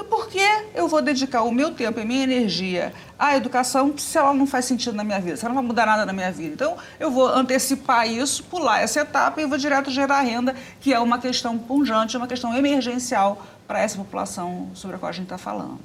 Então, 0.00 0.19
por 0.19 0.28
que 0.28 0.40
eu 0.75 0.88
vou 0.88 1.02
dedicar 1.02 1.42
o 1.42 1.52
meu 1.52 1.73
tempo 1.73 1.99
e 1.99 2.02
a 2.02 2.07
minha 2.07 2.23
energia 2.23 2.90
à 3.19 3.37
educação 3.37 3.92
se 3.99 4.16
ela 4.16 4.33
não 4.33 4.47
faz 4.47 4.64
sentido 4.64 4.97
na 4.97 5.04
minha 5.04 5.21
vida, 5.21 5.37
se 5.37 5.45
ela 5.45 5.52
não 5.52 5.61
vai 5.61 5.69
mudar 5.69 5.85
nada 5.85 6.07
na 6.07 6.12
minha 6.12 6.33
vida? 6.33 6.54
Então, 6.54 6.78
eu 6.99 7.11
vou 7.11 7.28
antecipar 7.28 8.09
isso, 8.09 8.42
pular 8.45 8.80
essa 8.80 9.00
etapa 9.00 9.42
e 9.42 9.47
vou 9.47 9.59
direto 9.59 9.90
gerar 9.90 10.23
renda, 10.23 10.57
que 10.80 10.95
é 10.95 10.99
uma 10.99 11.19
questão 11.19 11.59
punjante, 11.59 12.16
uma 12.16 12.26
questão 12.26 12.57
emergencial 12.57 13.45
para 13.69 13.80
essa 13.80 13.99
população 13.99 14.71
sobre 14.73 14.97
a 14.97 14.99
qual 14.99 15.11
a 15.11 15.12
gente 15.12 15.25
está 15.25 15.37
falando. 15.37 15.78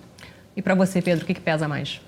E 0.55 0.61
para 0.61 0.75
você, 0.75 1.01
Pedro, 1.01 1.25
o 1.25 1.27
que, 1.27 1.33
que 1.33 1.41
pesa 1.41 1.67
mais? 1.67 1.99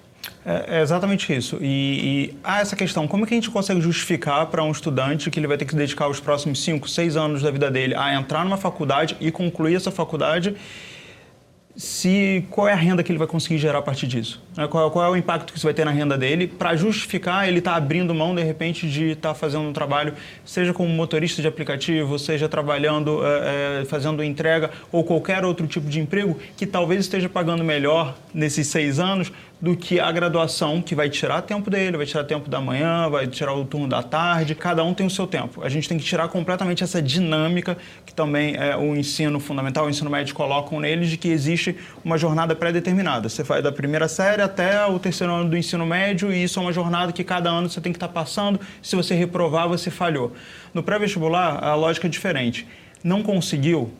É, 0.45 0.77
é, 0.77 0.81
exatamente 0.81 1.35
isso. 1.35 1.57
E, 1.59 2.31
e 2.31 2.37
há 2.41 2.61
essa 2.61 2.77
questão: 2.77 3.05
como 3.05 3.25
é 3.25 3.27
que 3.27 3.33
a 3.33 3.37
gente 3.37 3.51
consegue 3.51 3.81
justificar 3.81 4.45
para 4.45 4.63
um 4.63 4.71
estudante 4.71 5.29
que 5.29 5.37
ele 5.37 5.47
vai 5.47 5.57
ter 5.57 5.65
que 5.65 5.75
dedicar 5.75 6.07
os 6.07 6.21
próximos 6.21 6.63
5, 6.63 6.87
6 6.87 7.17
anos 7.17 7.41
da 7.41 7.51
vida 7.51 7.69
dele 7.69 7.95
a 7.95 8.15
entrar 8.15 8.45
numa 8.45 8.57
faculdade 8.57 9.17
e 9.19 9.29
concluir 9.29 9.75
essa 9.75 9.91
faculdade 9.91 10.55
se 11.77 12.43
qual 12.49 12.67
é 12.67 12.73
a 12.73 12.75
renda 12.75 13.03
que 13.03 13.11
ele 13.11 13.19
vai 13.19 13.27
conseguir 13.27 13.59
gerar 13.59 13.79
a 13.79 13.81
partir 13.81 14.07
disso? 14.07 14.41
Né? 14.57 14.67
Qual, 14.67 14.89
qual, 14.89 15.05
é 15.05 15.09
o 15.09 15.15
impacto 15.15 15.53
que 15.53 15.57
isso 15.57 15.67
vai 15.67 15.73
ter 15.73 15.85
na 15.85 15.91
renda 15.91 16.17
dele 16.17 16.47
para 16.47 16.75
justificar 16.75 17.47
ele 17.47 17.59
estar 17.59 17.71
tá 17.71 17.77
abrindo 17.77 18.13
mão, 18.13 18.33
de 18.33 18.43
repente, 18.43 18.89
de 18.89 19.11
estar 19.11 19.29
tá 19.29 19.35
fazendo 19.35 19.69
um 19.69 19.73
trabalho, 19.73 20.13
seja 20.43 20.73
como 20.73 20.89
motorista 20.89 21.41
de 21.41 21.47
aplicativo, 21.47 22.17
seja 22.17 22.49
trabalhando, 22.49 23.21
é, 23.23 23.81
é, 23.81 23.85
fazendo 23.85 24.23
entrega 24.23 24.71
ou 24.91 25.03
qualquer 25.03 25.45
outro 25.45 25.67
tipo 25.67 25.87
de 25.87 25.99
emprego 25.99 26.37
que 26.57 26.65
talvez 26.65 27.01
esteja 27.01 27.29
pagando 27.29 27.63
melhor 27.63 28.15
nesses 28.33 28.67
seis 28.67 28.99
anos 28.99 29.31
do 29.59 29.75
que 29.75 29.99
a 29.99 30.11
graduação, 30.11 30.81
que 30.81 30.93
vai 30.93 31.09
tirar 31.09 31.41
tempo 31.41 31.69
dele, 31.69 31.97
vai 31.97 32.05
tirar 32.05 32.23
tempo 32.23 32.47
da 32.49 32.61
manhã, 32.61 33.09
vai 33.09 33.25
tirar 33.25 33.53
o 33.53 33.65
turno 33.65 33.87
da 33.87 34.03
tarde, 34.03 34.53
cada 34.53 34.83
um 34.83 34.93
tem 34.93 35.05
o 35.05 35.09
seu 35.09 35.25
tempo. 35.25 35.63
A 35.63 35.69
gente 35.69 35.89
tem 35.89 35.97
que 35.97 36.03
tirar 36.03 36.27
completamente 36.27 36.83
essa 36.83 37.01
dinâmica 37.01 37.75
que 38.05 38.13
também 38.13 38.55
é, 38.55 38.77
o 38.77 38.95
ensino 38.95 39.39
fundamental, 39.39 39.85
o 39.85 39.89
ensino 39.89 40.09
médio 40.09 40.35
colocam 40.35 40.79
neles, 40.79 41.09
de 41.09 41.17
que 41.17 41.29
existe 41.29 41.75
uma 42.05 42.17
jornada 42.17 42.55
pré-determinada. 42.55 43.29
Você 43.29 43.41
vai 43.41 43.61
da 43.61 43.71
primeira 43.71 44.07
série 44.07 44.43
até 44.47 44.85
o 44.85 44.97
terceiro 44.97 45.31
ano 45.31 45.49
do 45.49 45.55
ensino 45.55 45.85
médio 45.85 46.33
e 46.33 46.43
isso 46.43 46.59
é 46.59 46.61
uma 46.61 46.73
jornada 46.73 47.11
que 47.11 47.23
cada 47.23 47.49
ano 47.49 47.69
você 47.69 47.79
tem 47.79 47.91
que 47.91 47.97
estar 47.97 48.07
passando. 48.07 48.59
Se 48.81 48.95
você 48.95 49.13
reprovar, 49.13 49.67
você 49.67 49.91
falhou. 49.91 50.33
No 50.73 50.81
pré-vestibular, 50.81 51.63
a 51.63 51.75
lógica 51.75 52.07
é 52.07 52.09
diferente. 52.09 52.67
Não 53.03 53.21
conseguiu, 53.21 53.93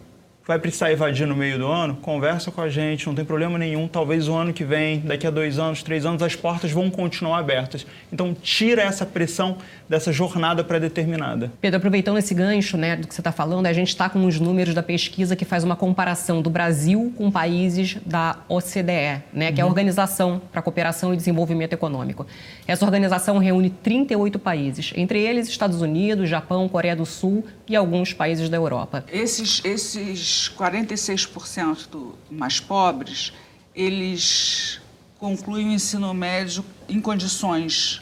vai 0.47 0.57
precisar 0.57 0.91
evadir 0.91 1.27
no 1.27 1.35
meio 1.35 1.59
do 1.59 1.67
ano, 1.67 1.97
conversa 1.97 2.49
com 2.49 2.61
a 2.61 2.69
gente, 2.69 3.05
não 3.05 3.13
tem 3.13 3.25
problema 3.25 3.57
nenhum. 3.57 3.85
Talvez 3.87 4.29
o 4.29 4.33
ano 4.33 4.53
que 4.53 4.63
vem, 4.63 4.99
daqui 4.99 5.27
a 5.27 5.29
dois 5.29 5.59
anos, 5.59 5.83
três 5.83 6.05
anos, 6.05 6.23
as 6.23 6.35
portas 6.35 6.71
vão 6.71 6.89
continuar 6.89 7.39
abertas. 7.39 7.85
Então, 8.11 8.33
tira 8.33 8.81
essa 8.81 9.05
pressão 9.05 9.57
dessa 9.89 10.11
jornada 10.11 10.63
pré-determinada. 10.63 11.51
Pedro, 11.59 11.77
aproveitando 11.77 12.17
esse 12.17 12.33
gancho 12.33 12.77
né, 12.77 12.95
do 12.95 13.07
que 13.07 13.13
você 13.13 13.19
está 13.19 13.31
falando, 13.31 13.65
a 13.65 13.73
gente 13.73 13.89
está 13.89 14.09
com 14.09 14.25
os 14.25 14.39
números 14.39 14.73
da 14.73 14.81
pesquisa 14.81 15.35
que 15.35 15.43
faz 15.43 15.65
uma 15.65 15.75
comparação 15.75 16.41
do 16.41 16.49
Brasil 16.49 17.13
com 17.17 17.29
países 17.29 17.97
da 18.05 18.37
OCDE, 18.47 19.23
né, 19.33 19.51
que 19.51 19.59
é 19.59 19.63
a 19.63 19.65
uhum. 19.65 19.71
Organização 19.71 20.41
para 20.51 20.61
a 20.61 20.63
Cooperação 20.63 21.13
e 21.13 21.17
Desenvolvimento 21.17 21.73
Econômico. 21.73 22.25
Essa 22.65 22.85
organização 22.85 23.37
reúne 23.37 23.69
38 23.69 24.39
países, 24.39 24.93
entre 24.95 25.19
eles 25.19 25.49
Estados 25.49 25.81
Unidos, 25.81 26.29
Japão, 26.29 26.69
Coreia 26.69 26.95
do 26.95 27.05
Sul 27.05 27.45
e 27.67 27.75
alguns 27.75 28.13
países 28.13 28.47
da 28.49 28.55
Europa. 28.55 29.03
Esses, 29.11 29.61
esses 29.65 30.36
46% 30.57 32.13
mais 32.29 32.59
pobres, 32.59 33.33
eles 33.75 34.79
concluem 35.19 35.69
o 35.69 35.71
ensino 35.71 36.13
médio 36.13 36.63
em 36.87 36.99
condições 36.99 38.01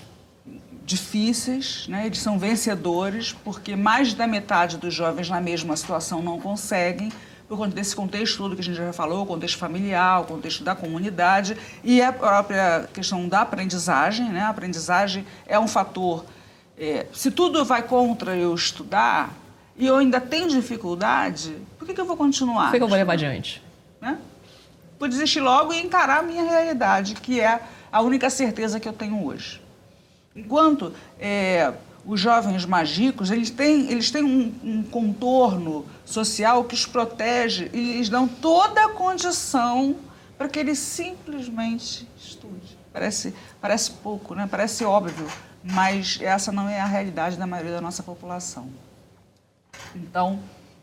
difíceis, 0.85 1.87
né? 1.87 2.05
eles 2.05 2.19
são 2.19 2.37
vencedores, 2.37 3.33
porque 3.33 3.75
mais 3.75 4.13
da 4.13 4.27
metade 4.27 4.77
dos 4.77 4.93
jovens 4.93 5.29
na 5.29 5.41
mesma 5.41 5.75
situação 5.75 6.21
não 6.21 6.39
conseguem, 6.39 7.11
por 7.47 7.57
conta 7.57 7.75
desse 7.75 7.95
contexto 7.95 8.37
todo 8.37 8.55
que 8.55 8.61
a 8.61 8.63
gente 8.63 8.75
já 8.75 8.93
falou, 8.93 9.23
o 9.23 9.25
contexto 9.25 9.57
familiar, 9.57 10.21
o 10.21 10.25
contexto 10.25 10.63
da 10.63 10.75
comunidade 10.75 11.55
e 11.83 12.01
a 12.01 12.11
própria 12.11 12.89
questão 12.91 13.27
da 13.27 13.41
aprendizagem. 13.41 14.29
Né? 14.29 14.41
A 14.41 14.49
aprendizagem 14.49 15.25
é 15.45 15.59
um 15.59 15.67
fator. 15.67 16.25
É, 16.77 17.05
se 17.13 17.29
tudo 17.29 17.63
vai 17.63 17.83
contra 17.83 18.35
eu 18.35 18.53
estudar 18.53 19.31
e 19.77 19.85
eu 19.85 19.97
ainda 19.97 20.21
tenho 20.21 20.47
dificuldade, 20.47 21.55
por 21.77 21.85
que, 21.85 21.93
que 21.93 21.99
eu 21.99 22.05
vou 22.05 22.15
continuar? 22.15 22.65
Por 22.65 22.71
que, 22.71 22.77
que 22.77 22.83
eu 22.83 22.87
vou 22.87 22.97
levar 22.97 23.13
adiante? 23.13 23.61
Né? 23.99 24.17
Vou 24.97 25.09
desistir 25.09 25.41
logo 25.41 25.73
e 25.73 25.81
encarar 25.81 26.19
a 26.19 26.23
minha 26.23 26.43
realidade, 26.43 27.15
que 27.15 27.41
é 27.41 27.59
a 27.91 28.01
única 28.01 28.29
certeza 28.29 28.79
que 28.79 28.87
eu 28.87 28.93
tenho 28.93 29.25
hoje. 29.25 29.61
Enquanto 30.33 30.93
é, 31.19 31.73
os 32.05 32.19
jovens 32.19 32.65
magicos, 32.65 33.31
eles 33.31 33.49
têm, 33.49 33.91
eles 33.91 34.11
têm 34.11 34.23
um, 34.23 34.53
um, 34.63 34.83
contorno 34.83 35.85
social 36.05 36.63
que 36.63 36.73
os 36.73 36.85
protege 36.85 37.69
e 37.73 37.97
lhes 37.97 38.09
dão 38.09 38.27
toda 38.27 38.85
a 38.85 38.89
condição 38.89 39.95
para 40.37 40.47
que 40.47 40.59
eles 40.59 40.77
simplesmente 40.77 42.07
estudem. 42.17 42.61
Parece, 42.93 43.33
parece 43.59 43.91
pouco, 43.91 44.35
né? 44.35 44.47
parece 44.49 44.85
óbvio, 44.85 45.27
mas 45.63 46.19
essa 46.21 46.51
não 46.51 46.69
é 46.69 46.79
a 46.79 46.85
realidade 46.85 47.37
da 47.37 47.45
maioria 47.45 47.73
da 47.73 47.81
nossa 47.81 48.03
população. 48.03 48.69
Então, 49.95 50.39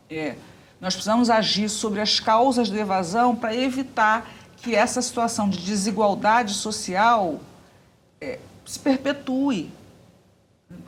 é, 0.09 0.35
nós 0.81 0.93
precisamos 0.93 1.29
agir 1.29 1.69
sobre 1.69 2.01
as 2.01 2.19
causas 2.19 2.69
da 2.69 2.77
evasão 2.77 3.35
para 3.35 3.55
evitar 3.55 4.29
que 4.57 4.75
essa 4.75 5.01
situação 5.01 5.47
de 5.49 5.59
desigualdade 5.59 6.53
social 6.53 7.39
é, 8.19 8.39
se 8.65 8.79
perpetue. 8.79 9.71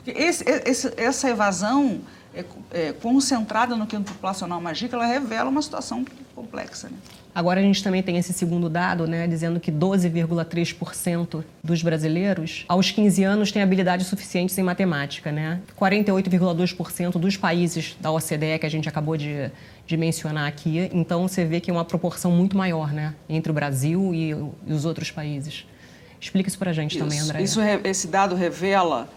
Esse, 0.06 0.44
esse, 0.64 0.92
essa 0.96 1.30
evasão 1.30 2.00
é, 2.34 2.44
é, 2.70 2.92
concentrada 2.92 3.76
no 3.76 3.86
quinto 3.86 4.12
populacional 4.12 4.60
magica, 4.60 4.96
ela 4.96 5.06
revela 5.06 5.48
uma 5.48 5.62
situação 5.62 6.04
complexa. 6.34 6.88
Né? 6.88 6.98
Agora 7.36 7.60
a 7.60 7.62
gente 7.62 7.84
também 7.84 8.02
tem 8.02 8.16
esse 8.16 8.32
segundo 8.32 8.66
dado, 8.70 9.06
né, 9.06 9.26
dizendo 9.26 9.60
que 9.60 9.70
12,3% 9.70 11.44
dos 11.62 11.82
brasileiros 11.82 12.64
aos 12.66 12.90
15 12.90 13.24
anos 13.24 13.52
têm 13.52 13.60
habilidades 13.60 14.06
suficientes 14.06 14.56
em 14.56 14.62
matemática, 14.62 15.30
né? 15.30 15.60
48,2% 15.78 17.18
dos 17.18 17.36
países 17.36 17.94
da 18.00 18.10
OCDE 18.10 18.58
que 18.58 18.64
a 18.64 18.70
gente 18.70 18.88
acabou 18.88 19.18
de, 19.18 19.50
de 19.86 19.98
mencionar 19.98 20.48
aqui. 20.48 20.88
Então 20.94 21.28
você 21.28 21.44
vê 21.44 21.60
que 21.60 21.70
é 21.70 21.74
uma 21.74 21.84
proporção 21.84 22.30
muito 22.30 22.56
maior, 22.56 22.90
né, 22.90 23.14
entre 23.28 23.52
o 23.52 23.54
Brasil 23.54 24.14
e, 24.14 24.30
e 24.66 24.72
os 24.72 24.86
outros 24.86 25.10
países. 25.10 25.66
Explica 26.18 26.48
isso 26.48 26.58
para 26.58 26.70
a 26.70 26.74
gente 26.74 26.92
isso, 26.92 27.04
também, 27.04 27.20
André. 27.20 27.42
Isso, 27.42 27.60
esse 27.60 28.06
dado 28.06 28.34
revela 28.34 29.10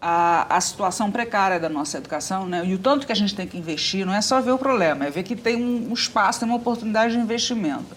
a, 0.00 0.56
a, 0.56 0.60
situação 0.60 1.10
precária 1.10 1.58
da 1.58 1.68
nossa 1.68 1.98
educação, 1.98 2.46
né? 2.46 2.64
E 2.64 2.74
o 2.74 2.78
tanto 2.78 3.06
que 3.06 3.12
a 3.12 3.16
gente 3.16 3.34
tem 3.34 3.46
que 3.46 3.56
investir 3.56 4.04
não 4.04 4.14
é 4.14 4.20
só 4.20 4.40
ver 4.40 4.52
o 4.52 4.58
problema, 4.58 5.06
é 5.06 5.10
ver 5.10 5.22
que 5.22 5.34
tem 5.34 5.56
um, 5.56 5.90
um 5.90 5.94
espaço, 5.94 6.40
tem 6.40 6.48
uma 6.48 6.56
oportunidade 6.56 7.14
de 7.14 7.18
investimento. 7.20 7.96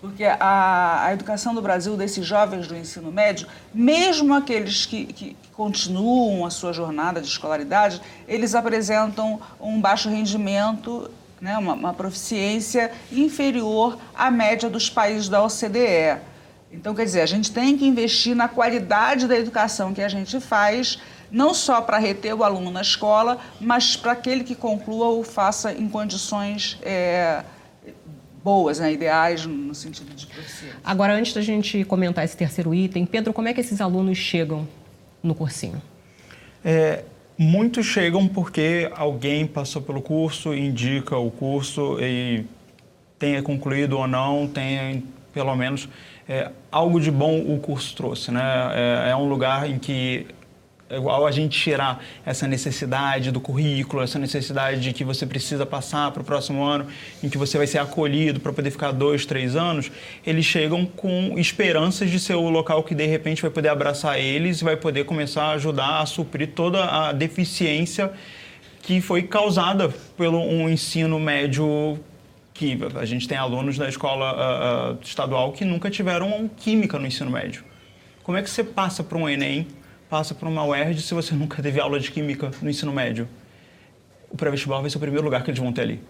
Porque 0.00 0.24
a, 0.24 1.06
a, 1.06 1.12
educação 1.12 1.52
do 1.52 1.60
Brasil, 1.60 1.96
desses 1.96 2.24
jovens 2.24 2.68
do 2.68 2.76
ensino 2.76 3.10
médio, 3.10 3.48
mesmo 3.74 4.32
aqueles 4.32 4.86
que, 4.86 5.06
que, 5.06 5.36
continuam 5.52 6.46
a 6.46 6.50
sua 6.50 6.72
jornada 6.72 7.20
de 7.20 7.26
escolaridade, 7.26 8.00
eles 8.28 8.54
apresentam 8.54 9.40
um 9.60 9.80
baixo 9.80 10.08
rendimento, 10.08 11.10
né? 11.40 11.58
uma, 11.58 11.72
uma 11.72 11.92
proficiência 11.92 12.92
inferior 13.10 13.98
à 14.14 14.30
média 14.30 14.70
dos 14.70 14.88
países 14.88 15.28
da 15.28 15.42
OCDE. 15.42 16.20
Então, 16.70 16.94
quer 16.94 17.04
dizer, 17.04 17.22
a 17.22 17.26
gente 17.26 17.50
tem 17.50 17.76
que 17.76 17.84
investir 17.84 18.36
na 18.36 18.46
qualidade 18.46 19.26
da 19.26 19.36
educação 19.36 19.92
que 19.92 20.02
a 20.02 20.08
gente 20.08 20.38
faz, 20.38 21.00
não 21.30 21.52
só 21.52 21.80
para 21.80 21.98
reter 21.98 22.34
o 22.34 22.42
aluno 22.42 22.70
na 22.70 22.80
escola, 22.80 23.38
mas 23.60 23.96
para 23.96 24.12
aquele 24.12 24.44
que 24.44 24.54
conclua 24.54 25.08
o 25.08 25.22
faça 25.22 25.72
em 25.72 25.88
condições 25.88 26.78
é, 26.82 27.42
boas, 28.42 28.78
né, 28.78 28.92
ideais 28.92 29.44
no 29.44 29.74
sentido 29.74 30.14
de 30.14 30.26
proficiência. 30.26 30.78
Agora, 30.84 31.14
antes 31.14 31.32
da 31.32 31.42
gente 31.42 31.84
comentar 31.84 32.24
esse 32.24 32.36
terceiro 32.36 32.74
item, 32.74 33.04
Pedro, 33.04 33.32
como 33.32 33.48
é 33.48 33.52
que 33.52 33.60
esses 33.60 33.80
alunos 33.80 34.16
chegam 34.16 34.66
no 35.22 35.34
cursinho? 35.34 35.82
É, 36.64 37.04
muitos 37.36 37.86
chegam 37.86 38.26
porque 38.26 38.90
alguém 38.94 39.46
passou 39.46 39.82
pelo 39.82 40.00
curso, 40.00 40.54
indica 40.54 41.16
o 41.16 41.30
curso 41.30 41.98
e 42.00 42.46
tenha 43.18 43.42
concluído 43.42 43.98
ou 43.98 44.06
não, 44.06 44.46
tenha 44.46 45.02
pelo 45.32 45.54
menos 45.54 45.88
é, 46.28 46.50
algo 46.70 47.00
de 47.00 47.10
bom 47.10 47.38
o 47.40 47.58
curso 47.58 47.94
trouxe. 47.94 48.30
Né? 48.30 48.42
É, 48.74 49.10
é 49.10 49.16
um 49.16 49.28
lugar 49.28 49.68
em 49.68 49.78
que 49.78 50.26
igual 50.90 51.26
a 51.26 51.30
gente 51.30 51.58
tirar 51.58 52.02
essa 52.24 52.46
necessidade 52.46 53.30
do 53.30 53.40
currículo, 53.40 54.02
essa 54.02 54.18
necessidade 54.18 54.80
de 54.80 54.92
que 54.92 55.04
você 55.04 55.26
precisa 55.26 55.66
passar 55.66 56.10
para 56.10 56.22
o 56.22 56.24
próximo 56.24 56.64
ano, 56.64 56.86
em 57.22 57.28
que 57.28 57.36
você 57.36 57.58
vai 57.58 57.66
ser 57.66 57.78
acolhido 57.78 58.40
para 58.40 58.52
poder 58.52 58.70
ficar 58.70 58.92
dois, 58.92 59.26
três 59.26 59.54
anos, 59.56 59.90
eles 60.26 60.44
chegam 60.44 60.86
com 60.86 61.38
esperanças 61.38 62.10
de 62.10 62.18
ser 62.18 62.34
o 62.34 62.48
local 62.48 62.82
que 62.82 62.94
de 62.94 63.06
repente 63.06 63.42
vai 63.42 63.50
poder 63.50 63.68
abraçar 63.68 64.18
eles 64.18 64.60
e 64.60 64.64
vai 64.64 64.76
poder 64.76 65.04
começar 65.04 65.44
a 65.44 65.50
ajudar 65.52 66.00
a 66.00 66.06
suprir 66.06 66.48
toda 66.54 66.84
a 66.84 67.12
deficiência 67.12 68.12
que 68.82 69.00
foi 69.00 69.22
causada 69.22 69.90
pelo 70.16 70.38
um 70.38 70.68
ensino 70.68 71.18
médio 71.20 71.98
que 72.54 72.76
a 72.96 73.04
gente 73.04 73.28
tem 73.28 73.38
alunos 73.38 73.78
da 73.78 73.88
escola 73.88 74.32
uh, 74.32 74.94
uh, 74.94 74.98
estadual 75.00 75.52
que 75.52 75.64
nunca 75.64 75.88
tiveram 75.90 76.50
química 76.56 76.98
no 76.98 77.06
ensino 77.06 77.30
médio. 77.30 77.62
Como 78.24 78.36
é 78.36 78.42
que 78.42 78.50
você 78.50 78.64
passa 78.64 79.04
para 79.04 79.16
um 79.16 79.28
Enem, 79.28 79.66
passa 80.08 80.34
para 80.34 80.48
uma 80.48 80.64
UERJ 80.64 81.02
se 81.02 81.14
você 81.14 81.34
nunca 81.34 81.62
teve 81.62 81.80
aula 81.80 82.00
de 82.00 82.10
química 82.10 82.50
no 82.62 82.70
ensino 82.70 82.92
médio? 82.92 83.28
O 84.30 84.36
pré-vestibular 84.36 84.80
vai 84.80 84.90
ser 84.90 84.96
o 84.96 85.00
primeiro 85.00 85.24
lugar 85.24 85.42
que 85.42 85.50
eles 85.50 85.60
vão 85.60 85.72
ter 85.72 85.82
ali. 85.82 86.00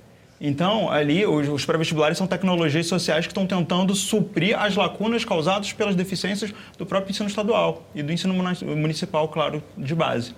Então, 0.40 0.88
ali, 0.88 1.26
os, 1.26 1.48
os 1.48 1.64
pré-vestibulares 1.64 2.16
são 2.16 2.26
tecnologias 2.26 2.86
sociais 2.86 3.26
que 3.26 3.32
estão 3.32 3.46
tentando 3.46 3.94
suprir 3.94 4.56
as 4.58 4.76
lacunas 4.76 5.24
causadas 5.24 5.72
pelas 5.72 5.96
deficiências 5.96 6.52
do 6.76 6.86
próprio 6.86 7.10
ensino 7.10 7.28
estadual 7.28 7.82
e 7.94 8.02
do 8.02 8.12
ensino 8.12 8.34
municipal, 8.34 9.28
claro, 9.28 9.62
de 9.76 9.94
base. 9.94 10.34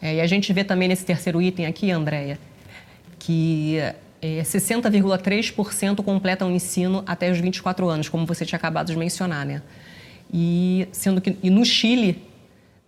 É, 0.00 0.16
e 0.16 0.20
a 0.20 0.26
gente 0.26 0.52
vê 0.52 0.64
também 0.64 0.88
nesse 0.88 1.04
terceiro 1.04 1.40
item 1.40 1.66
aqui, 1.66 1.92
Andréia, 1.92 2.38
que 3.20 3.78
é, 4.20 4.42
60,3% 4.42 6.02
completam 6.02 6.48
o 6.48 6.50
ensino 6.50 7.04
até 7.06 7.30
os 7.30 7.38
24 7.38 7.88
anos, 7.88 8.08
como 8.08 8.26
você 8.26 8.44
tinha 8.44 8.56
acabado 8.56 8.88
de 8.88 8.98
mencionar, 8.98 9.46
né? 9.46 9.62
E, 10.34 10.88
sendo 10.90 11.20
que, 11.20 11.36
e 11.40 11.50
no 11.50 11.64
Chile, 11.64 12.20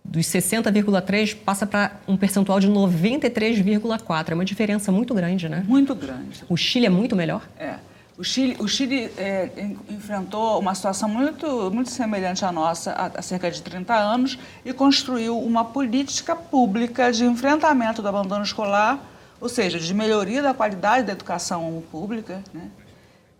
dos 0.05 0.25
60,3 0.27 1.35
passa 1.35 1.65
para 1.65 1.91
um 2.07 2.15
percentual 2.15 2.59
de 2.59 2.69
93,4. 2.69 4.31
É 4.31 4.33
uma 4.33 4.45
diferença 4.45 4.91
muito 4.91 5.13
grande, 5.13 5.49
né? 5.49 5.63
Muito 5.67 5.93
grande. 5.93 6.43
O 6.47 6.55
Chile 6.55 6.85
é 6.85 6.89
muito 6.89 7.15
melhor? 7.15 7.41
É. 7.59 7.75
O 8.17 8.23
Chile, 8.23 8.55
o 8.59 8.67
Chile 8.67 9.11
é, 9.17 9.49
enfrentou 9.89 10.57
uma 10.57 10.73
situação 10.73 11.09
muito, 11.09 11.69
muito 11.69 11.89
semelhante 11.89 12.45
à 12.45 12.51
nossa 12.51 12.93
há, 12.93 13.21
cerca 13.21 13.51
de 13.51 13.61
30 13.61 13.93
anos 13.93 14.39
e 14.63 14.71
construiu 14.71 15.37
uma 15.37 15.65
política 15.65 16.33
pública 16.33 17.11
de 17.11 17.25
enfrentamento 17.25 18.01
do 18.01 18.07
abandono 18.07 18.43
escolar, 18.43 19.03
ou 19.41 19.49
seja, 19.49 19.77
de 19.77 19.93
melhoria 19.93 20.41
da 20.41 20.53
qualidade 20.53 21.07
da 21.07 21.11
educação 21.11 21.83
pública, 21.91 22.41
né? 22.53 22.69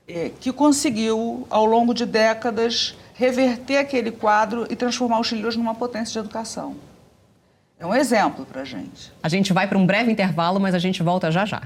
é, 0.07 0.29
que 0.39 0.51
conseguiu, 0.51 1.47
ao 1.49 1.65
longo 1.65 1.93
de 1.93 2.05
décadas, 2.05 2.95
reverter 3.17 3.77
aquele 3.77 4.11
quadro 4.11 4.67
e 4.69 4.75
transformar 4.75 5.19
o 5.19 5.23
Chile 5.23 5.45
hoje 5.45 5.57
numa 5.57 5.73
potência 5.73 6.13
de 6.13 6.19
educação. 6.19 6.75
É 7.79 7.85
um 7.85 7.95
exemplo 7.95 8.45
para 8.45 8.61
a 8.61 8.65
gente. 8.65 9.11
A 9.23 9.29
gente 9.29 9.53
vai 9.53 9.67
para 9.67 9.77
um 9.77 9.85
breve 9.85 10.11
intervalo, 10.11 10.59
mas 10.59 10.75
a 10.75 10.79
gente 10.79 11.01
volta 11.01 11.31
já 11.31 11.45
já. 11.45 11.63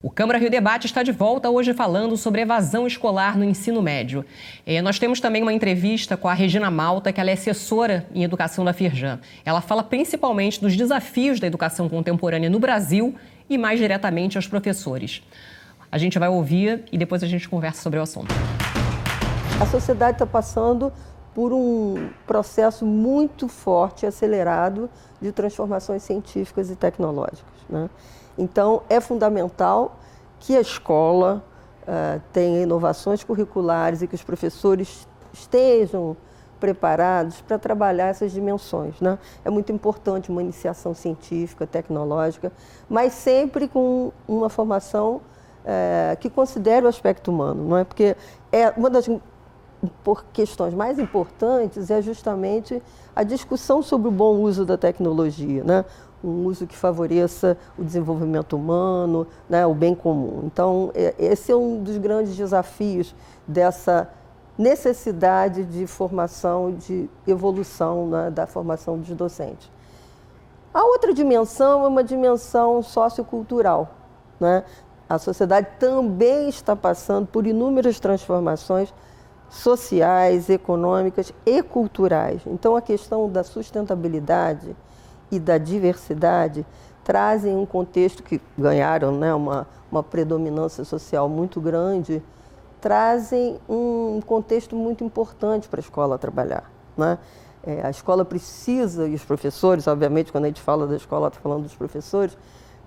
O 0.00 0.10
Câmara 0.10 0.38
Rio 0.38 0.50
Debate 0.50 0.86
está 0.86 1.02
de 1.02 1.12
volta 1.12 1.50
hoje 1.50 1.74
falando 1.74 2.16
sobre 2.16 2.40
evasão 2.40 2.86
escolar 2.86 3.36
no 3.36 3.44
ensino 3.44 3.82
médio. 3.82 4.24
Nós 4.82 4.98
temos 4.98 5.20
também 5.20 5.42
uma 5.42 5.52
entrevista 5.52 6.16
com 6.16 6.28
a 6.28 6.34
Regina 6.34 6.70
Malta, 6.70 7.12
que 7.12 7.20
ela 7.20 7.30
é 7.30 7.34
assessora 7.34 8.06
em 8.14 8.24
educação 8.24 8.64
da 8.64 8.72
Firjan. 8.72 9.20
Ela 9.44 9.60
fala 9.60 9.82
principalmente 9.82 10.60
dos 10.60 10.76
desafios 10.76 11.38
da 11.38 11.46
educação 11.46 11.88
contemporânea 11.88 12.50
no 12.50 12.58
Brasil 12.58 13.14
e 13.50 13.58
mais 13.58 13.78
diretamente 13.78 14.36
aos 14.38 14.46
professores. 14.46 15.22
A 15.90 15.96
gente 15.96 16.18
vai 16.18 16.28
ouvir 16.28 16.84
e 16.92 16.98
depois 16.98 17.22
a 17.22 17.26
gente 17.26 17.48
conversa 17.48 17.80
sobre 17.80 17.98
o 17.98 18.02
assunto. 18.02 18.34
A 19.60 19.66
sociedade 19.66 20.12
está 20.12 20.26
passando 20.26 20.92
por 21.34 21.50
um 21.52 22.10
processo 22.26 22.84
muito 22.84 23.48
forte, 23.48 24.04
acelerado, 24.04 24.90
de 25.20 25.32
transformações 25.32 26.02
científicas 26.02 26.70
e 26.70 26.76
tecnológicas. 26.76 27.42
Né? 27.68 27.88
Então, 28.36 28.82
é 28.88 29.00
fundamental 29.00 29.98
que 30.38 30.56
a 30.56 30.60
escola 30.60 31.42
uh, 31.82 32.20
tenha 32.32 32.62
inovações 32.62 33.24
curriculares 33.24 34.02
e 34.02 34.06
que 34.06 34.14
os 34.14 34.22
professores 34.22 35.08
estejam 35.32 36.16
preparados 36.60 37.40
para 37.40 37.58
trabalhar 37.58 38.08
essas 38.08 38.30
dimensões. 38.30 39.00
Né? 39.00 39.18
É 39.42 39.48
muito 39.48 39.72
importante 39.72 40.30
uma 40.30 40.42
iniciação 40.42 40.92
científica, 40.92 41.66
tecnológica, 41.66 42.52
mas 42.90 43.14
sempre 43.14 43.68
com 43.68 44.12
uma 44.26 44.50
formação 44.50 45.22
é, 45.70 46.16
que 46.18 46.30
considere 46.30 46.86
o 46.86 46.88
aspecto 46.88 47.30
humano, 47.30 47.62
não 47.62 47.76
é? 47.76 47.84
Porque 47.84 48.16
é 48.50 48.70
uma 48.70 48.88
das 48.88 49.06
por 50.02 50.24
questões 50.32 50.74
mais 50.74 50.98
importantes 50.98 51.88
é 51.90 52.02
justamente 52.02 52.82
a 53.14 53.22
discussão 53.22 53.80
sobre 53.80 54.08
o 54.08 54.10
bom 54.10 54.38
uso 54.38 54.64
da 54.64 54.76
tecnologia, 54.76 55.62
né? 55.62 55.84
um 56.24 56.46
uso 56.46 56.66
que 56.66 56.76
favoreça 56.76 57.56
o 57.78 57.84
desenvolvimento 57.84 58.56
humano, 58.56 59.26
né? 59.48 59.64
o 59.66 59.74
bem 59.74 59.94
comum. 59.94 60.40
Então, 60.44 60.90
é, 60.94 61.14
esse 61.16 61.52
é 61.52 61.56
um 61.56 61.80
dos 61.80 61.96
grandes 61.98 62.34
desafios 62.34 63.14
dessa 63.46 64.10
necessidade 64.56 65.64
de 65.64 65.86
formação, 65.86 66.74
de 66.74 67.08
evolução 67.24 68.08
né? 68.08 68.30
da 68.30 68.46
formação 68.48 68.98
dos 68.98 69.10
docentes. 69.10 69.70
A 70.74 70.82
outra 70.82 71.14
dimensão 71.14 71.84
é 71.84 71.88
uma 71.88 72.02
dimensão 72.02 72.82
sociocultural. 72.82 73.94
Né? 74.40 74.64
A 75.08 75.18
sociedade 75.18 75.68
também 75.78 76.48
está 76.48 76.76
passando 76.76 77.26
por 77.26 77.46
inúmeras 77.46 77.98
transformações 77.98 78.92
sociais, 79.48 80.50
econômicas 80.50 81.32
e 81.46 81.62
culturais. 81.62 82.42
Então, 82.46 82.76
a 82.76 82.82
questão 82.82 83.30
da 83.30 83.42
sustentabilidade 83.42 84.76
e 85.30 85.38
da 85.38 85.56
diversidade 85.56 86.66
trazem 87.02 87.56
um 87.56 87.64
contexto 87.64 88.22
que 88.22 88.40
ganharam 88.56 89.12
né, 89.12 89.32
uma, 89.32 89.66
uma 89.90 90.02
predominância 90.02 90.84
social 90.84 91.26
muito 91.26 91.58
grande, 91.58 92.22
trazem 92.80 93.58
um 93.68 94.20
contexto 94.26 94.76
muito 94.76 95.02
importante 95.02 95.68
para 95.68 95.80
a 95.80 95.82
escola 95.82 96.18
trabalhar. 96.18 96.70
Né? 96.96 97.18
É, 97.62 97.86
a 97.86 97.90
escola 97.90 98.24
precisa, 98.24 99.08
e 99.08 99.14
os 99.14 99.24
professores, 99.24 99.86
obviamente, 99.86 100.30
quando 100.30 100.44
a 100.44 100.48
gente 100.48 100.60
fala 100.60 100.86
da 100.86 100.96
escola, 100.96 101.28
está 101.28 101.40
falando 101.40 101.62
dos 101.62 101.74
professores, 101.74 102.36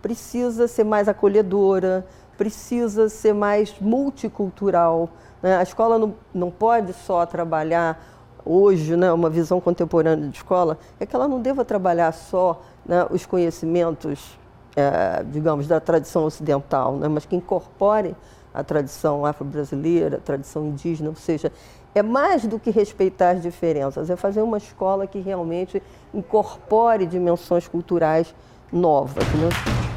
precisa 0.02 0.68
ser 0.68 0.84
mais 0.84 1.08
acolhedora, 1.08 2.06
precisa 2.38 3.10
ser 3.10 3.34
mais 3.34 3.74
multicultural. 3.80 5.10
Né? 5.42 5.58
A 5.58 5.64
escola 5.64 5.98
não, 5.98 6.16
não 6.34 6.52
pode 6.52 6.94
só 6.94 7.26
trabalhar 7.26 8.02
hoje, 8.46 8.96
né, 8.96 9.12
uma 9.12 9.30
visão 9.30 9.62
contemporânea 9.62 10.28
de 10.28 10.38
escola, 10.38 10.78
é 11.00 11.06
que 11.06 11.16
ela 11.16 11.28
não 11.28 11.40
deva 11.40 11.64
trabalhar 11.64 12.12
só 12.12 12.62
né, 12.86 13.06
os 13.10 13.26
conhecimentos, 13.26 14.38
é, 14.76 15.24
digamos, 15.24 15.68
da 15.68 15.80
tradição 15.80 16.26
ocidental, 16.26 16.96
né, 16.96 17.08
mas 17.08 17.26
que 17.26 17.36
incorpore 17.36 18.16
a 18.54 18.64
tradição 18.64 19.26
afro-brasileira, 19.26 20.18
a 20.18 20.20
tradição 20.20 20.68
indígena, 20.68 21.10
ou 21.10 21.16
seja, 21.16 21.52
é 21.94 22.02
mais 22.02 22.46
do 22.46 22.60
que 22.60 22.70
respeitar 22.70 23.32
as 23.32 23.42
diferenças, 23.42 24.10
é 24.10 24.16
fazer 24.16 24.42
uma 24.42 24.58
escola 24.58 25.08
que 25.08 25.20
realmente 25.20 25.82
incorpore 26.14 27.06
dimensões 27.06 27.68
culturais 27.68 28.34
novas. 28.72 29.26
Né? 29.34 29.91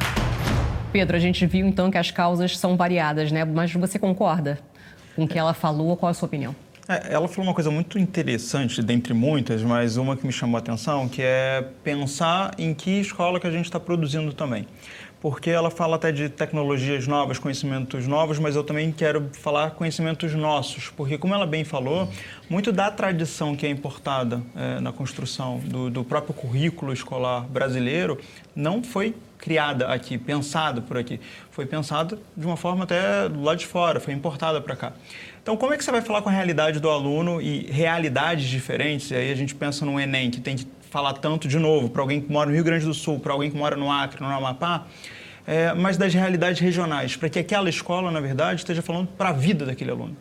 Pedro, 0.95 1.17
a 1.17 1.19
gente 1.19 1.45
viu 1.45 1.67
então 1.67 1.91
que 1.91 1.97
as 1.97 2.09
causas 2.09 2.57
são 2.57 2.77
variadas, 2.77 3.29
né? 3.29 3.43
Mas 3.43 3.73
você 3.73 3.99
concorda 3.99 4.57
com 5.13 5.25
o 5.25 5.27
que 5.27 5.37
ela 5.37 5.53
falou? 5.53 5.97
Qual 5.97 6.09
a 6.09 6.13
sua 6.13 6.25
opinião? 6.25 6.55
É, 6.87 7.11
ela 7.13 7.27
falou 7.27 7.49
uma 7.49 7.53
coisa 7.53 7.69
muito 7.69 7.99
interessante, 7.99 8.81
dentre 8.81 9.13
muitas, 9.13 9.61
mas 9.61 9.97
uma 9.97 10.15
que 10.15 10.25
me 10.25 10.31
chamou 10.31 10.55
a 10.55 10.59
atenção, 10.59 11.09
que 11.09 11.21
é 11.21 11.67
pensar 11.83 12.53
em 12.57 12.73
que 12.73 13.01
escola 13.01 13.41
que 13.41 13.47
a 13.47 13.51
gente 13.51 13.65
está 13.65 13.77
produzindo 13.77 14.31
também 14.31 14.65
porque 15.25 15.49
ela 15.49 15.71
fala 15.71 15.95
até 15.95 16.11
de 16.11 16.29
tecnologias 16.29 17.07
novas, 17.07 17.39
conhecimentos 17.39 18.05
novos, 18.05 18.37
mas 18.37 18.55
eu 18.55 18.63
também 18.63 18.91
quero 18.91 19.27
falar 19.33 19.71
conhecimentos 19.71 20.35
nossos, 20.35 20.89
porque, 20.89 21.17
como 21.17 21.33
ela 21.33 21.47
bem 21.47 21.63
falou, 21.63 22.07
muito 22.47 22.71
da 22.71 22.91
tradição 22.91 23.55
que 23.55 23.65
é 23.65 23.69
importada 23.71 24.39
é, 24.55 24.79
na 24.79 24.91
construção 24.91 25.57
do, 25.65 25.89
do 25.89 26.03
próprio 26.03 26.31
currículo 26.31 26.93
escolar 26.93 27.41
brasileiro 27.41 28.19
não 28.55 28.83
foi 28.83 29.15
criada 29.39 29.87
aqui, 29.87 30.15
pensada 30.15 30.79
por 30.79 30.95
aqui. 30.95 31.19
Foi 31.49 31.65
pensada 31.65 32.19
de 32.37 32.45
uma 32.45 32.55
forma 32.55 32.83
até 32.83 33.27
do 33.27 33.41
lado 33.41 33.57
de 33.57 33.65
fora, 33.65 33.99
foi 33.99 34.13
importada 34.13 34.61
para 34.61 34.75
cá. 34.75 34.93
Então, 35.41 35.57
como 35.57 35.73
é 35.73 35.77
que 35.77 35.83
você 35.83 35.89
vai 35.89 36.01
falar 36.01 36.21
com 36.21 36.29
a 36.29 36.31
realidade 36.31 36.79
do 36.79 36.87
aluno 36.87 37.41
e 37.41 37.65
realidades 37.71 38.47
diferentes? 38.47 39.09
E 39.09 39.15
aí 39.15 39.31
a 39.31 39.35
gente 39.35 39.55
pensa 39.55 39.87
no 39.87 39.99
Enem, 39.99 40.29
que 40.29 40.39
tem 40.39 40.55
que 40.55 40.67
falar 40.91 41.13
tanto 41.13 41.47
de 41.47 41.57
novo 41.57 41.89
para 41.89 42.03
alguém 42.03 42.21
que 42.21 42.31
mora 42.31 42.47
no 42.47 42.55
Rio 42.55 42.63
Grande 42.63 42.85
do 42.85 42.93
Sul, 42.93 43.19
para 43.19 43.33
alguém 43.33 43.49
que 43.49 43.57
mora 43.57 43.75
no 43.75 43.91
Acre, 43.91 44.21
no 44.21 44.29
Amapá 44.29 44.85
é, 45.45 45.73
mas 45.73 45.97
das 45.97 46.13
realidades 46.13 46.59
regionais, 46.59 47.15
para 47.15 47.29
que 47.29 47.39
aquela 47.39 47.69
escola, 47.69 48.11
na 48.11 48.19
verdade, 48.19 48.61
esteja 48.61 48.81
falando 48.81 49.07
para 49.07 49.29
a 49.29 49.33
vida 49.33 49.65
daquele 49.65 49.91
aluno. 49.91 50.15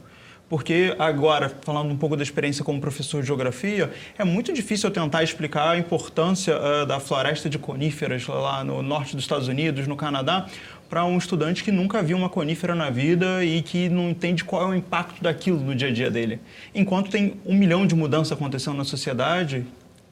Porque 0.48 0.94
agora, 0.98 1.50
falando 1.62 1.90
um 1.90 1.96
pouco 1.96 2.16
da 2.16 2.22
experiência 2.22 2.62
como 2.62 2.78
professor 2.80 3.22
de 3.22 3.26
geografia, 3.26 3.90
é 4.18 4.24
muito 4.24 4.52
difícil 4.52 4.88
eu 4.88 4.92
tentar 4.92 5.22
explicar 5.22 5.70
a 5.70 5.78
importância 5.78 6.54
uh, 6.56 6.86
da 6.86 7.00
floresta 7.00 7.48
de 7.48 7.58
coníferas 7.58 8.26
lá 8.26 8.62
no 8.62 8.82
norte 8.82 9.16
dos 9.16 9.24
Estados 9.24 9.48
Unidos, 9.48 9.86
no 9.86 9.96
Canadá, 9.96 10.46
para 10.88 11.04
um 11.06 11.16
estudante 11.16 11.64
que 11.64 11.72
nunca 11.72 12.02
viu 12.02 12.16
uma 12.16 12.28
conífera 12.28 12.74
na 12.74 12.90
vida 12.90 13.42
e 13.42 13.62
que 13.62 13.88
não 13.88 14.10
entende 14.10 14.44
qual 14.44 14.62
é 14.62 14.66
o 14.66 14.74
impacto 14.74 15.22
daquilo 15.22 15.58
no 15.60 15.74
dia 15.74 15.88
a 15.88 15.92
dia 15.92 16.10
dele. 16.10 16.38
Enquanto 16.74 17.10
tem 17.10 17.40
um 17.46 17.54
milhão 17.54 17.86
de 17.86 17.94
mudanças 17.94 18.30
acontecendo 18.30 18.76
na 18.76 18.84
sociedade, 18.84 19.66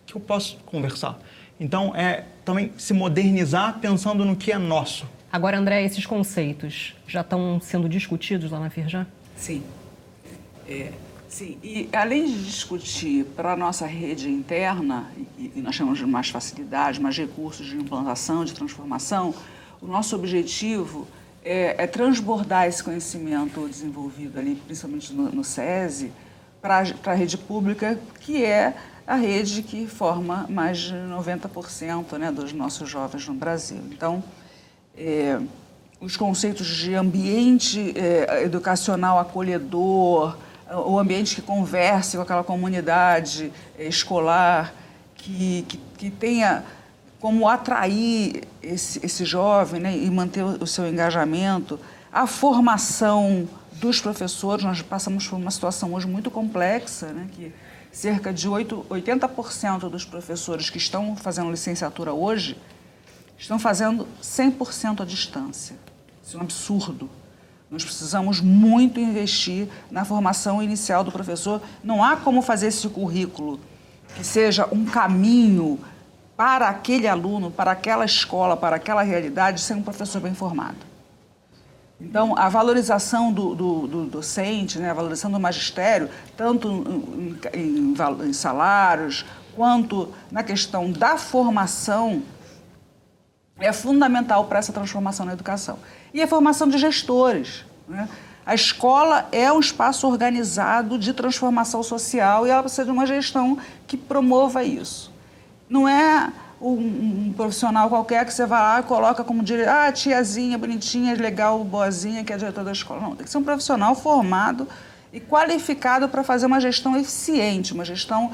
que 0.06 0.16
eu 0.16 0.20
posso 0.20 0.56
conversar. 0.64 1.18
Então, 1.62 1.94
é 1.94 2.24
também 2.44 2.72
se 2.76 2.92
modernizar 2.92 3.78
pensando 3.78 4.24
no 4.24 4.34
que 4.34 4.50
é 4.50 4.58
nosso. 4.58 5.06
Agora, 5.32 5.56
André, 5.56 5.84
esses 5.84 6.04
conceitos 6.04 6.96
já 7.06 7.20
estão 7.20 7.60
sendo 7.60 7.88
discutidos 7.88 8.50
lá 8.50 8.58
na 8.58 8.68
Firjan? 8.68 9.06
Sim. 9.36 9.62
É, 10.68 10.90
sim, 11.28 11.58
e 11.62 11.88
além 11.92 12.26
de 12.26 12.44
discutir 12.44 13.24
para 13.36 13.52
a 13.52 13.56
nossa 13.56 13.86
rede 13.86 14.28
interna, 14.28 15.06
e, 15.38 15.52
e 15.54 15.62
nós 15.62 15.76
chamamos 15.76 16.00
de 16.00 16.04
mais 16.06 16.30
facilidade, 16.30 17.00
mais 17.00 17.16
recursos 17.16 17.64
de 17.64 17.76
implantação, 17.76 18.44
de 18.44 18.52
transformação, 18.52 19.32
o 19.80 19.86
nosso 19.86 20.16
objetivo 20.16 21.06
é, 21.44 21.76
é 21.78 21.86
transbordar 21.86 22.66
esse 22.66 22.82
conhecimento 22.82 23.68
desenvolvido 23.68 24.36
ali, 24.36 24.56
principalmente 24.66 25.12
no, 25.12 25.30
no 25.30 25.44
SESI, 25.44 26.10
para 26.60 26.82
a 27.06 27.14
rede 27.14 27.38
pública, 27.38 27.98
que 28.20 28.44
é 28.44 28.74
a 29.06 29.16
rede 29.16 29.62
que 29.62 29.86
forma 29.86 30.46
mais 30.48 30.78
de 30.78 30.94
90% 30.94 32.18
né, 32.18 32.30
dos 32.30 32.52
nossos 32.52 32.88
jovens 32.88 33.26
no 33.26 33.34
Brasil. 33.34 33.80
Então, 33.90 34.22
é, 34.96 35.40
os 36.00 36.16
conceitos 36.16 36.66
de 36.66 36.94
ambiente 36.94 37.94
é, 37.96 38.42
educacional 38.44 39.18
acolhedor, 39.18 40.36
o 40.86 40.98
ambiente 40.98 41.36
que 41.36 41.42
converse 41.42 42.16
com 42.16 42.22
aquela 42.22 42.44
comunidade 42.44 43.52
é, 43.78 43.86
escolar, 43.86 44.74
que, 45.14 45.64
que, 45.68 45.80
que, 45.98 46.10
tenha 46.10 46.64
como 47.20 47.48
atrair 47.48 48.42
esse, 48.60 49.04
esse 49.04 49.24
jovem 49.24 49.80
né, 49.80 49.96
e 49.96 50.10
manter 50.10 50.42
o 50.42 50.66
seu 50.66 50.88
engajamento, 50.88 51.78
a 52.12 52.26
formação 52.26 53.48
dos 53.74 54.00
professores, 54.00 54.64
nós 54.64 54.82
passamos 54.82 55.26
por 55.26 55.36
uma 55.36 55.50
situação 55.50 55.94
hoje 55.94 56.06
muito 56.06 56.30
complexa, 56.30 57.06
né, 57.12 57.28
que 57.32 57.52
cerca 57.92 58.32
de 58.32 58.48
8, 58.48 58.86
80% 58.90 59.90
dos 59.90 60.04
professores 60.04 60.70
que 60.70 60.78
estão 60.78 61.14
fazendo 61.14 61.50
licenciatura 61.50 62.12
hoje 62.12 62.56
estão 63.38 63.58
fazendo 63.58 64.08
100% 64.22 65.02
à 65.02 65.04
distância. 65.04 65.76
Isso 66.24 66.36
é 66.36 66.40
um 66.40 66.42
absurdo. 66.42 67.10
Nós 67.70 67.84
precisamos 67.84 68.40
muito 68.40 68.98
investir 68.98 69.68
na 69.90 70.04
formação 70.04 70.62
inicial 70.62 71.04
do 71.04 71.12
professor. 71.12 71.60
Não 71.84 72.02
há 72.02 72.16
como 72.16 72.40
fazer 72.40 72.68
esse 72.68 72.88
currículo 72.88 73.60
que 74.14 74.24
seja 74.24 74.66
um 74.72 74.84
caminho 74.84 75.78
para 76.36 76.68
aquele 76.68 77.06
aluno, 77.06 77.50
para 77.50 77.72
aquela 77.72 78.04
escola, 78.04 78.56
para 78.56 78.76
aquela 78.76 79.02
realidade, 79.02 79.60
sem 79.60 79.76
um 79.76 79.82
professor 79.82 80.20
bem 80.20 80.34
formado. 80.34 80.91
Então, 82.02 82.36
a 82.36 82.48
valorização 82.48 83.32
do, 83.32 83.54
do, 83.54 83.86
do 83.86 84.06
docente, 84.06 84.78
né, 84.78 84.90
a 84.90 84.94
valorização 84.94 85.30
do 85.30 85.38
magistério, 85.38 86.10
tanto 86.36 86.68
em, 86.68 87.38
em, 87.54 87.94
em 88.28 88.32
salários, 88.32 89.24
quanto 89.54 90.12
na 90.30 90.42
questão 90.42 90.90
da 90.90 91.16
formação, 91.16 92.22
é 93.58 93.72
fundamental 93.72 94.46
para 94.46 94.58
essa 94.58 94.72
transformação 94.72 95.24
na 95.24 95.32
educação. 95.32 95.78
E 96.12 96.20
a 96.20 96.26
formação 96.26 96.68
de 96.68 96.76
gestores. 96.76 97.64
Né? 97.88 98.08
A 98.44 98.54
escola 98.54 99.28
é 99.30 99.52
um 99.52 99.60
espaço 99.60 100.06
organizado 100.08 100.98
de 100.98 101.12
transformação 101.12 101.84
social 101.84 102.46
e 102.46 102.50
ela 102.50 102.62
precisa 102.62 102.84
de 102.84 102.90
uma 102.90 103.06
gestão 103.06 103.56
que 103.86 103.96
promova 103.96 104.64
isso. 104.64 105.12
Não 105.68 105.88
é 105.88 106.32
um, 106.62 107.28
um, 107.28 107.32
profissional 107.36 107.88
qualquer 107.88 108.24
que 108.24 108.32
você 108.32 108.46
vai 108.46 108.60
lá 108.60 108.82
coloca 108.82 109.24
como 109.24 109.42
diretor, 109.42 109.70
ah, 109.70 109.92
tiazinha, 109.92 110.56
bonitinha, 110.56 111.14
legal, 111.14 111.62
boazinha, 111.64 112.22
que 112.22 112.32
é 112.32 112.36
diretor 112.36 112.64
da 112.64 112.72
escola. 112.72 113.00
Não, 113.00 113.16
tem 113.16 113.24
que 113.24 113.30
ser 113.30 113.38
um 113.38 113.42
profissional 113.42 113.94
formado 113.94 114.68
e 115.12 115.20
qualificado 115.20 116.08
para 116.08 116.22
fazer 116.22 116.46
uma 116.46 116.60
gestão 116.60 116.96
eficiente, 116.96 117.74
uma 117.74 117.84
gestão 117.84 118.32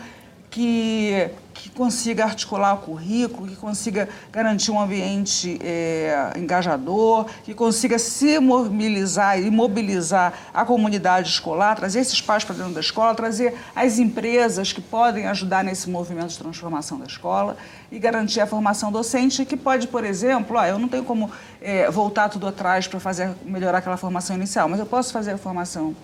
que, 0.50 1.30
que 1.52 1.68
consiga 1.70 2.24
articular 2.24 2.74
o 2.74 2.78
currículo, 2.78 3.46
que 3.48 3.56
consiga 3.56 4.08
garantir 4.32 4.70
um 4.70 4.80
ambiente 4.80 5.58
é, 5.62 6.32
engajador, 6.36 7.26
que 7.44 7.54
consiga 7.54 7.98
se 7.98 8.38
mobilizar 8.38 9.38
e 9.40 9.50
mobilizar 9.50 10.32
a 10.52 10.64
comunidade 10.64 11.28
escolar, 11.28 11.76
trazer 11.76 12.00
esses 12.00 12.20
pais 12.20 12.44
para 12.44 12.56
dentro 12.56 12.72
da 12.72 12.80
escola, 12.80 13.14
trazer 13.14 13.54
as 13.74 13.98
empresas 13.98 14.72
que 14.72 14.80
podem 14.80 15.26
ajudar 15.26 15.62
nesse 15.62 15.90
movimento 15.90 16.28
de 16.28 16.38
transformação 16.38 16.98
da 16.98 17.06
escola 17.06 17.56
e 17.90 17.98
garantir 17.98 18.40
a 18.40 18.46
formação 18.46 18.90
docente, 18.90 19.44
que 19.44 19.56
pode, 19.56 19.88
por 19.88 20.04
exemplo, 20.04 20.56
ó, 20.56 20.64
eu 20.64 20.78
não 20.78 20.88
tenho 20.88 21.04
como 21.04 21.30
é, 21.60 21.90
voltar 21.90 22.28
tudo 22.28 22.46
atrás 22.46 22.86
para 22.86 23.00
fazer 23.00 23.30
melhorar 23.44 23.78
aquela 23.78 23.96
formação 23.96 24.36
inicial, 24.36 24.68
mas 24.68 24.80
eu 24.80 24.86
posso 24.86 25.12
fazer 25.12 25.32
a 25.32 25.38
formação 25.38 25.94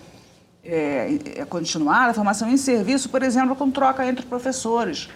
é, 0.65 1.19
é 1.35 1.45
continuada, 1.45 2.11
a 2.11 2.13
formação 2.13 2.49
em 2.49 2.57
serviço, 2.57 3.09
por 3.09 3.21
exemplo, 3.21 3.55
com 3.55 3.69
troca 3.69 4.05
entre 4.05 4.25
professores, 4.25 5.07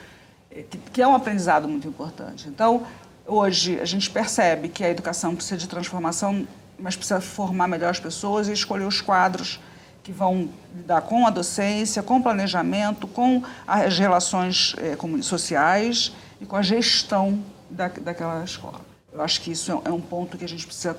é, 0.52 0.64
que, 0.94 1.02
é 1.02 1.08
um 1.08 1.16
aprendizado 1.16 1.68
muito 1.68 1.88
importante. 1.88 2.48
Então, 2.48 2.86
hoje 3.26 3.80
a 3.80 3.86
gente 3.86 4.10
percebe 4.10 4.70
que 4.70 4.84
a 4.84 4.90
educação 4.90 5.36
precisa 5.36 5.58
de 5.58 5.68
transformação, 5.68 6.48
mas 6.78 6.96
precisa 6.96 7.20
formar 7.20 7.68
melhor 7.68 7.90
as 7.90 8.00
pessoas 8.00 8.48
e 8.48 8.54
escolher 8.54 8.86
os 8.86 9.02
quadros 9.02 9.60
que 10.04 10.12
vão 10.12 10.50
lidar 10.76 11.02
com 11.02 11.26
a 11.28 11.30
docência, 11.30 12.02
com 12.02 12.18
o 12.18 12.24
planejamento, 12.24 13.08
com 13.08 13.44
as 13.68 13.98
relações 13.98 14.76
é, 14.78 14.96
sociais 15.22 16.14
e 16.40 16.46
com 16.46 16.56
a 16.56 16.62
gestão 16.62 17.44
da, 17.70 17.88
daquela 17.88 18.44
escola. 18.44 18.82
Eu 19.12 19.22
acho 19.22 19.42
que 19.42 19.52
isso 19.52 19.82
é 19.84 19.92
um 19.92 20.00
ponto 20.00 20.38
que 20.38 20.46
a 20.46 20.48
gente 20.48 20.66
precisa 20.66 20.96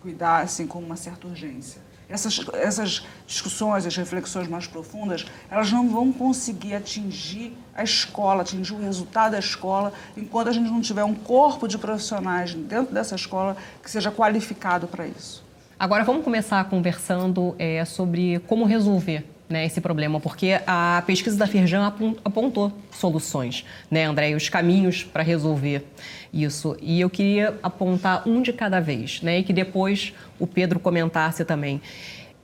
cuidar 0.00 0.42
assim 0.42 0.66
com 0.66 0.80
uma 0.80 0.96
certa 0.96 1.28
urgência 1.28 1.80
essas, 2.08 2.40
essas 2.54 3.06
discussões, 3.26 3.86
as 3.86 3.96
reflexões 3.96 4.48
mais 4.48 4.66
profundas, 4.66 5.24
elas 5.50 5.72
não 5.72 5.88
vão 5.88 6.12
conseguir 6.12 6.74
atingir 6.74 7.56
a 7.74 7.82
escola, 7.82 8.42
atingir 8.42 8.74
o 8.74 8.80
resultado 8.80 9.32
da 9.32 9.38
escola, 9.38 9.92
enquanto 10.16 10.48
a 10.48 10.52
gente 10.52 10.70
não 10.70 10.80
tiver 10.80 11.04
um 11.04 11.14
corpo 11.14 11.66
de 11.66 11.78
profissionais 11.78 12.54
dentro 12.54 12.92
dessa 12.92 13.14
escola 13.14 13.56
que 13.82 13.90
seja 13.90 14.10
qualificado 14.10 14.86
para 14.86 15.06
isso. 15.06 15.42
Agora 15.78 16.04
vamos 16.04 16.22
começar 16.22 16.62
conversando 16.64 17.56
é, 17.58 17.84
sobre 17.84 18.38
como 18.46 18.64
resolver 18.64 19.31
né, 19.52 19.66
esse 19.66 19.80
problema, 19.80 20.18
porque 20.18 20.58
a 20.66 21.02
pesquisa 21.06 21.36
da 21.36 21.46
Firjan 21.46 21.92
apontou 22.24 22.72
soluções, 22.90 23.64
né, 23.90 24.06
André, 24.06 24.34
os 24.34 24.48
caminhos 24.48 25.04
para 25.04 25.22
resolver 25.22 25.86
isso. 26.32 26.76
E 26.80 27.00
eu 27.00 27.10
queria 27.10 27.58
apontar 27.62 28.26
um 28.26 28.40
de 28.40 28.52
cada 28.52 28.80
vez, 28.80 29.20
né, 29.22 29.38
e 29.38 29.44
que 29.44 29.52
depois 29.52 30.14
o 30.38 30.46
Pedro 30.46 30.80
comentasse 30.80 31.44
também. 31.44 31.80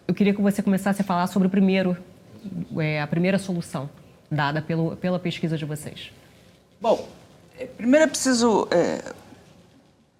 Eu 0.06 0.14
queria 0.14 0.34
que 0.34 0.40
você 0.40 0.62
começasse 0.62 1.00
a 1.00 1.04
falar 1.04 1.26
sobre 1.26 1.48
o 1.48 1.50
primeiro, 1.50 1.96
é, 2.76 3.00
a 3.00 3.06
primeira 3.06 3.38
solução 3.38 3.88
dada 4.30 4.60
pelo, 4.60 4.94
pela 4.96 5.18
pesquisa 5.18 5.56
de 5.56 5.64
vocês. 5.64 6.12
Bom, 6.80 7.08
é, 7.58 7.64
primeiro 7.64 8.04
é 8.04 8.08
preciso 8.08 8.68
é, 8.70 9.02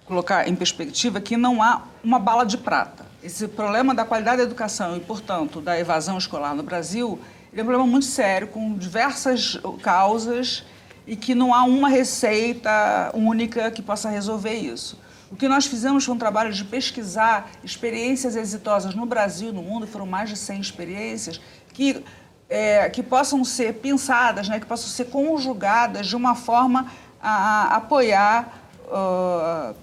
colocar 0.09 0.49
em 0.49 0.57
perspectiva 0.57 1.21
que 1.21 1.37
não 1.37 1.62
há 1.62 1.83
uma 2.03 2.18
bala 2.18 2.44
de 2.44 2.57
prata. 2.57 3.07
Esse 3.23 3.47
problema 3.47 3.94
da 3.94 4.07
qualidade 4.07 4.38
da 4.38 4.42
educação 4.44 4.97
e, 4.97 5.01
portanto, 5.01 5.61
da 5.61 5.79
evasão 5.79 6.16
escolar 6.16 6.55
no 6.55 6.62
Brasil 6.62 7.21
é 7.53 7.61
um 7.61 7.64
problema 7.64 7.87
muito 7.87 8.07
sério, 8.07 8.49
com 8.49 8.75
diversas 8.75 9.59
causas 9.83 10.64
e 11.07 11.14
que 11.14 11.35
não 11.35 11.53
há 11.53 11.62
uma 11.64 11.88
receita 11.88 13.11
única 13.14 13.71
que 13.71 13.83
possa 13.83 14.09
resolver 14.09 14.55
isso. 14.55 14.99
O 15.31 15.37
que 15.37 15.47
nós 15.47 15.66
fizemos 15.66 16.05
foi 16.05 16.14
um 16.14 16.18
trabalho 16.18 16.53
de 16.53 16.64
pesquisar 16.64 17.51
experiências 17.62 18.35
exitosas 18.35 18.94
no 18.94 19.05
Brasil 19.05 19.51
e 19.51 19.53
no 19.53 19.62
mundo, 19.62 19.87
foram 19.87 20.07
mais 20.07 20.31
de 20.31 20.37
100 20.37 20.61
experiências, 20.61 21.40
que, 21.75 22.03
é, 22.49 22.88
que 22.88 23.03
possam 23.03 23.44
ser 23.44 23.75
pensadas, 23.75 24.49
né, 24.49 24.59
que 24.59 24.66
possam 24.66 24.88
ser 24.88 25.07
conjugadas 25.07 26.07
de 26.07 26.16
uma 26.16 26.35
forma 26.35 26.90
a, 27.21 27.75
a 27.75 27.77
apoiar 27.77 28.55
uh, 28.87 29.75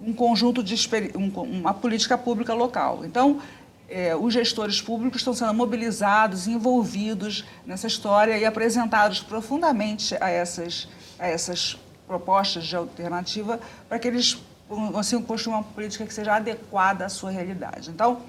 um 0.00 0.12
conjunto 0.12 0.62
de 0.62 0.74
um, 1.16 1.28
uma 1.42 1.74
política 1.74 2.16
pública 2.16 2.54
local. 2.54 3.04
Então, 3.04 3.40
é, 3.88 4.14
os 4.14 4.34
gestores 4.34 4.80
públicos 4.80 5.20
estão 5.20 5.34
sendo 5.34 5.54
mobilizados, 5.54 6.46
envolvidos 6.46 7.44
nessa 7.66 7.86
história 7.86 8.36
e 8.36 8.44
apresentados 8.44 9.20
profundamente 9.20 10.16
a 10.20 10.28
essas, 10.28 10.88
a 11.18 11.26
essas 11.26 11.78
propostas 12.06 12.66
de 12.66 12.76
alternativa 12.76 13.58
para 13.88 13.98
que 13.98 14.08
eles 14.08 14.38
consigam 14.68 15.22
construir 15.22 15.54
uma 15.54 15.64
política 15.64 16.04
que 16.04 16.12
seja 16.12 16.34
adequada 16.34 17.06
à 17.06 17.08
sua 17.08 17.30
realidade. 17.30 17.90
Então, 17.90 18.20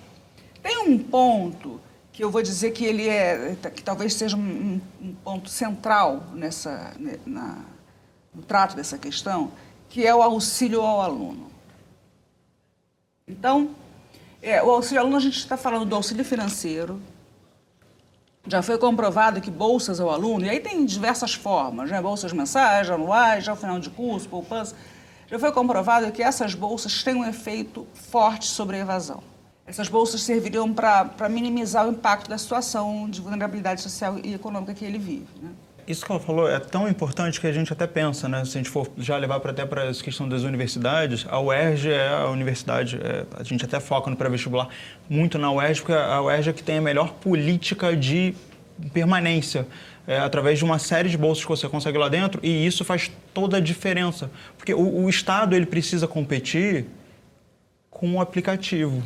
tem 0.63 0.77
um 0.79 0.97
ponto 0.97 1.79
que 2.13 2.23
eu 2.23 2.31
vou 2.31 2.41
dizer 2.41 2.71
que 2.71 2.85
ele 2.85 3.07
é, 3.07 3.55
que 3.73 3.83
talvez 3.83 4.13
seja 4.13 4.35
um, 4.35 4.79
um 5.01 5.13
ponto 5.13 5.49
central 5.49 6.23
nessa, 6.33 6.93
na, 7.25 7.59
no 8.33 8.41
trato 8.41 8.75
dessa 8.75 8.97
questão, 8.97 9.51
que 9.89 10.05
é 10.05 10.13
o 10.13 10.21
auxílio 10.21 10.81
ao 10.81 11.01
aluno. 11.01 11.48
Então, 13.29 13.69
é, 14.41 14.61
o 14.63 14.71
auxílio 14.71 15.01
aluno, 15.01 15.17
a 15.17 15.19
gente 15.19 15.37
está 15.37 15.55
falando 15.55 15.85
do 15.85 15.95
auxílio 15.95 16.25
financeiro. 16.25 16.99
Já 18.47 18.63
foi 18.63 18.77
comprovado 18.79 19.39
que 19.39 19.51
bolsas 19.51 19.99
ao 19.99 20.09
aluno, 20.09 20.45
e 20.45 20.49
aí 20.49 20.59
tem 20.59 20.83
diversas 20.83 21.35
formas, 21.35 21.91
né? 21.91 22.01
bolsas 22.01 22.33
mensais, 22.33 22.89
anuais, 22.89 23.43
já 23.43 23.51
ao 23.51 23.57
final 23.57 23.79
de 23.79 23.89
curso, 23.91 24.27
poupança. 24.27 24.75
Já 25.27 25.37
foi 25.37 25.51
comprovado 25.51 26.11
que 26.11 26.23
essas 26.23 26.55
bolsas 26.55 27.03
têm 27.03 27.13
um 27.13 27.23
efeito 27.23 27.85
forte 27.93 28.47
sobre 28.47 28.77
a 28.77 28.79
evasão. 28.79 29.21
Essas 29.67 29.87
bolsas 29.87 30.23
serviriam 30.23 30.73
para 30.73 31.29
minimizar 31.29 31.87
o 31.87 31.91
impacto 31.91 32.27
da 32.27 32.39
situação 32.39 33.07
de 33.07 33.21
vulnerabilidade 33.21 33.81
social 33.81 34.17
e 34.23 34.33
econômica 34.33 34.73
que 34.73 34.83
ele 34.83 34.97
vive. 34.97 35.27
Né? 35.39 35.51
Isso 35.89 36.05
que 36.05 36.11
ela 36.11 36.21
falou 36.21 36.47
é 36.47 36.59
tão 36.59 36.87
importante 36.87 37.41
que 37.41 37.47
a 37.47 37.51
gente 37.51 37.73
até 37.73 37.87
pensa, 37.87 38.29
né? 38.29 38.45
Se 38.45 38.51
a 38.51 38.61
gente 38.61 38.69
for 38.69 38.87
já 38.95 39.17
levar 39.17 39.39
para 39.39 39.49
até 39.49 39.65
para 39.65 39.85
essa 39.85 40.03
questão 40.03 40.29
das 40.29 40.43
universidades, 40.43 41.25
a 41.27 41.41
UERJ 41.41 41.91
é 41.91 42.09
a 42.09 42.27
universidade, 42.27 42.99
é, 43.03 43.25
a 43.35 43.41
gente 43.41 43.65
até 43.65 43.79
foca 43.79 44.07
no 44.07 44.15
pré-vestibular 44.15 44.69
muito 45.09 45.39
na 45.39 45.51
UERJ, 45.51 45.81
porque 45.81 45.93
a 45.93 46.21
UERJ 46.21 46.51
é 46.51 46.53
que 46.53 46.61
tem 46.61 46.77
a 46.77 46.81
melhor 46.81 47.13
política 47.13 47.97
de 47.97 48.35
permanência. 48.93 49.65
É, 50.05 50.19
através 50.19 50.59
de 50.59 50.65
uma 50.65 50.77
série 50.77 51.09
de 51.09 51.17
bolsas 51.17 51.43
que 51.43 51.49
você 51.49 51.67
consegue 51.67 51.97
lá 51.97 52.07
dentro, 52.07 52.39
e 52.43 52.67
isso 52.67 52.85
faz 52.85 53.11
toda 53.33 53.57
a 53.57 53.59
diferença. 53.59 54.29
Porque 54.57 54.75
o, 54.75 55.05
o 55.05 55.09
Estado 55.09 55.55
ele 55.55 55.65
precisa 55.65 56.07
competir 56.07 56.85
com 57.89 58.13
o 58.13 58.21
aplicativo, 58.21 59.01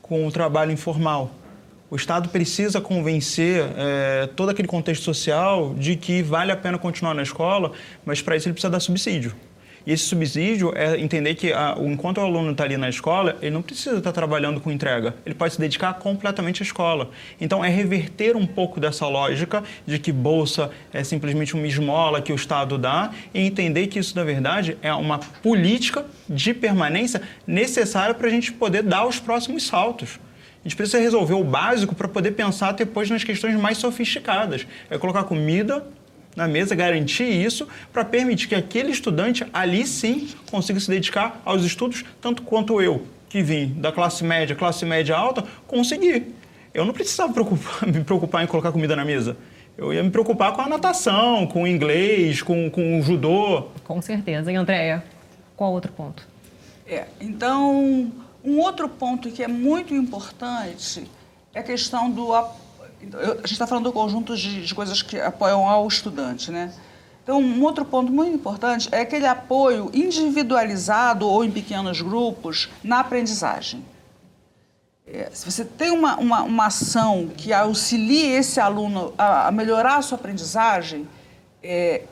com 0.00 0.26
o 0.26 0.32
trabalho 0.32 0.72
informal. 0.72 1.30
O 1.92 1.96
Estado 1.96 2.30
precisa 2.30 2.80
convencer 2.80 3.66
é, 3.76 4.26
todo 4.34 4.48
aquele 4.48 4.66
contexto 4.66 5.02
social 5.02 5.74
de 5.74 5.94
que 5.94 6.22
vale 6.22 6.50
a 6.50 6.56
pena 6.56 6.78
continuar 6.78 7.12
na 7.12 7.22
escola, 7.22 7.72
mas 8.02 8.22
para 8.22 8.34
isso 8.34 8.48
ele 8.48 8.54
precisa 8.54 8.70
dar 8.70 8.80
subsídio. 8.80 9.34
E 9.86 9.92
esse 9.92 10.04
subsídio 10.04 10.72
é 10.74 10.98
entender 10.98 11.34
que 11.34 11.52
a, 11.52 11.76
enquanto 11.80 12.16
o 12.16 12.22
aluno 12.22 12.52
está 12.52 12.64
ali 12.64 12.78
na 12.78 12.88
escola, 12.88 13.36
ele 13.42 13.50
não 13.50 13.60
precisa 13.60 13.98
estar 13.98 14.10
tá 14.10 14.12
trabalhando 14.12 14.58
com 14.58 14.72
entrega, 14.72 15.14
ele 15.26 15.34
pode 15.34 15.52
se 15.52 15.60
dedicar 15.60 15.92
completamente 15.98 16.62
à 16.62 16.64
escola. 16.64 17.10
Então, 17.38 17.62
é 17.62 17.68
reverter 17.68 18.36
um 18.36 18.46
pouco 18.46 18.80
dessa 18.80 19.06
lógica 19.06 19.62
de 19.86 19.98
que 19.98 20.10
bolsa 20.10 20.70
é 20.94 21.04
simplesmente 21.04 21.52
uma 21.52 21.66
esmola 21.66 22.22
que 22.22 22.32
o 22.32 22.36
Estado 22.36 22.78
dá 22.78 23.10
e 23.34 23.40
entender 23.40 23.88
que 23.88 23.98
isso, 23.98 24.16
na 24.16 24.24
verdade, 24.24 24.78
é 24.80 24.94
uma 24.94 25.18
política 25.18 26.06
de 26.26 26.54
permanência 26.54 27.20
necessária 27.46 28.14
para 28.14 28.28
a 28.28 28.30
gente 28.30 28.50
poder 28.50 28.82
dar 28.82 29.06
os 29.06 29.20
próximos 29.20 29.64
saltos. 29.64 30.18
A 30.64 30.68
gente 30.68 30.76
precisa 30.76 30.98
resolver 31.00 31.34
o 31.34 31.42
básico 31.42 31.94
para 31.94 32.06
poder 32.06 32.32
pensar 32.32 32.72
depois 32.72 33.10
nas 33.10 33.24
questões 33.24 33.56
mais 33.56 33.78
sofisticadas. 33.78 34.66
É 34.88 34.96
colocar 34.96 35.24
comida, 35.24 35.84
na 36.36 36.46
mesa, 36.48 36.74
garantir 36.74 37.24
isso 37.24 37.68
para 37.92 38.04
permitir 38.04 38.48
que 38.48 38.54
aquele 38.54 38.90
estudante 38.90 39.44
ali 39.52 39.86
sim 39.86 40.28
consiga 40.50 40.78
se 40.80 40.88
dedicar 40.88 41.40
aos 41.44 41.64
estudos, 41.64 42.04
tanto 42.20 42.42
quanto 42.42 42.80
eu, 42.80 43.06
que 43.28 43.42
vim 43.42 43.74
da 43.76 43.92
classe 43.92 44.24
média, 44.24 44.54
classe 44.54 44.84
média 44.84 45.16
alta, 45.16 45.44
consegui. 45.66 46.32
Eu 46.72 46.84
não 46.84 46.92
precisava 46.92 47.32
preocupar, 47.32 47.86
me 47.88 48.02
preocupar 48.04 48.44
em 48.44 48.46
colocar 48.46 48.72
comida 48.72 48.96
na 48.96 49.04
mesa. 49.04 49.36
Eu 49.76 49.92
ia 49.92 50.02
me 50.02 50.10
preocupar 50.10 50.52
com 50.52 50.60
a 50.60 50.68
natação, 50.68 51.46
com 51.46 51.62
o 51.62 51.66
inglês, 51.66 52.42
com, 52.42 52.70
com 52.70 53.00
o 53.00 53.02
judô. 53.02 53.68
Com 53.84 54.00
certeza. 54.00 54.52
E 54.52 54.56
Andréia, 54.56 55.02
qual 55.56 55.72
outro 55.72 55.90
ponto? 55.92 56.26
É, 56.86 57.04
então, 57.20 58.12
um 58.44 58.58
outro 58.58 58.88
ponto 58.88 59.30
que 59.30 59.42
é 59.42 59.48
muito 59.48 59.94
importante 59.94 61.08
é 61.54 61.60
a 61.60 61.62
questão 61.62 62.10
do 62.10 62.34
a 62.34 62.50
gente 63.38 63.52
está 63.52 63.66
falando 63.66 63.84
do 63.84 63.92
conjunto 63.92 64.36
de, 64.36 64.64
de 64.64 64.74
coisas 64.74 65.02
que 65.02 65.20
apoiam 65.20 65.68
ao 65.68 65.86
estudante, 65.88 66.50
né? 66.52 66.72
Então, 67.22 67.40
um 67.40 67.62
outro 67.62 67.84
ponto 67.84 68.12
muito 68.12 68.34
importante 68.34 68.88
é 68.90 69.00
aquele 69.00 69.26
apoio 69.26 69.90
individualizado 69.94 71.26
ou 71.26 71.44
em 71.44 71.50
pequenos 71.50 72.00
grupos 72.00 72.68
na 72.82 73.00
aprendizagem. 73.00 73.84
É, 75.06 75.30
se 75.32 75.48
você 75.48 75.64
tem 75.64 75.90
uma, 75.90 76.16
uma, 76.16 76.42
uma, 76.42 76.66
ação 76.66 77.28
que 77.36 77.52
auxilie 77.52 78.32
esse 78.32 78.58
aluno 78.60 79.12
a, 79.18 79.48
a 79.48 79.52
melhorar 79.52 79.96
a 79.96 80.02
sua 80.02 80.16
aprendizagem, 80.16 81.08
é, 81.62 82.02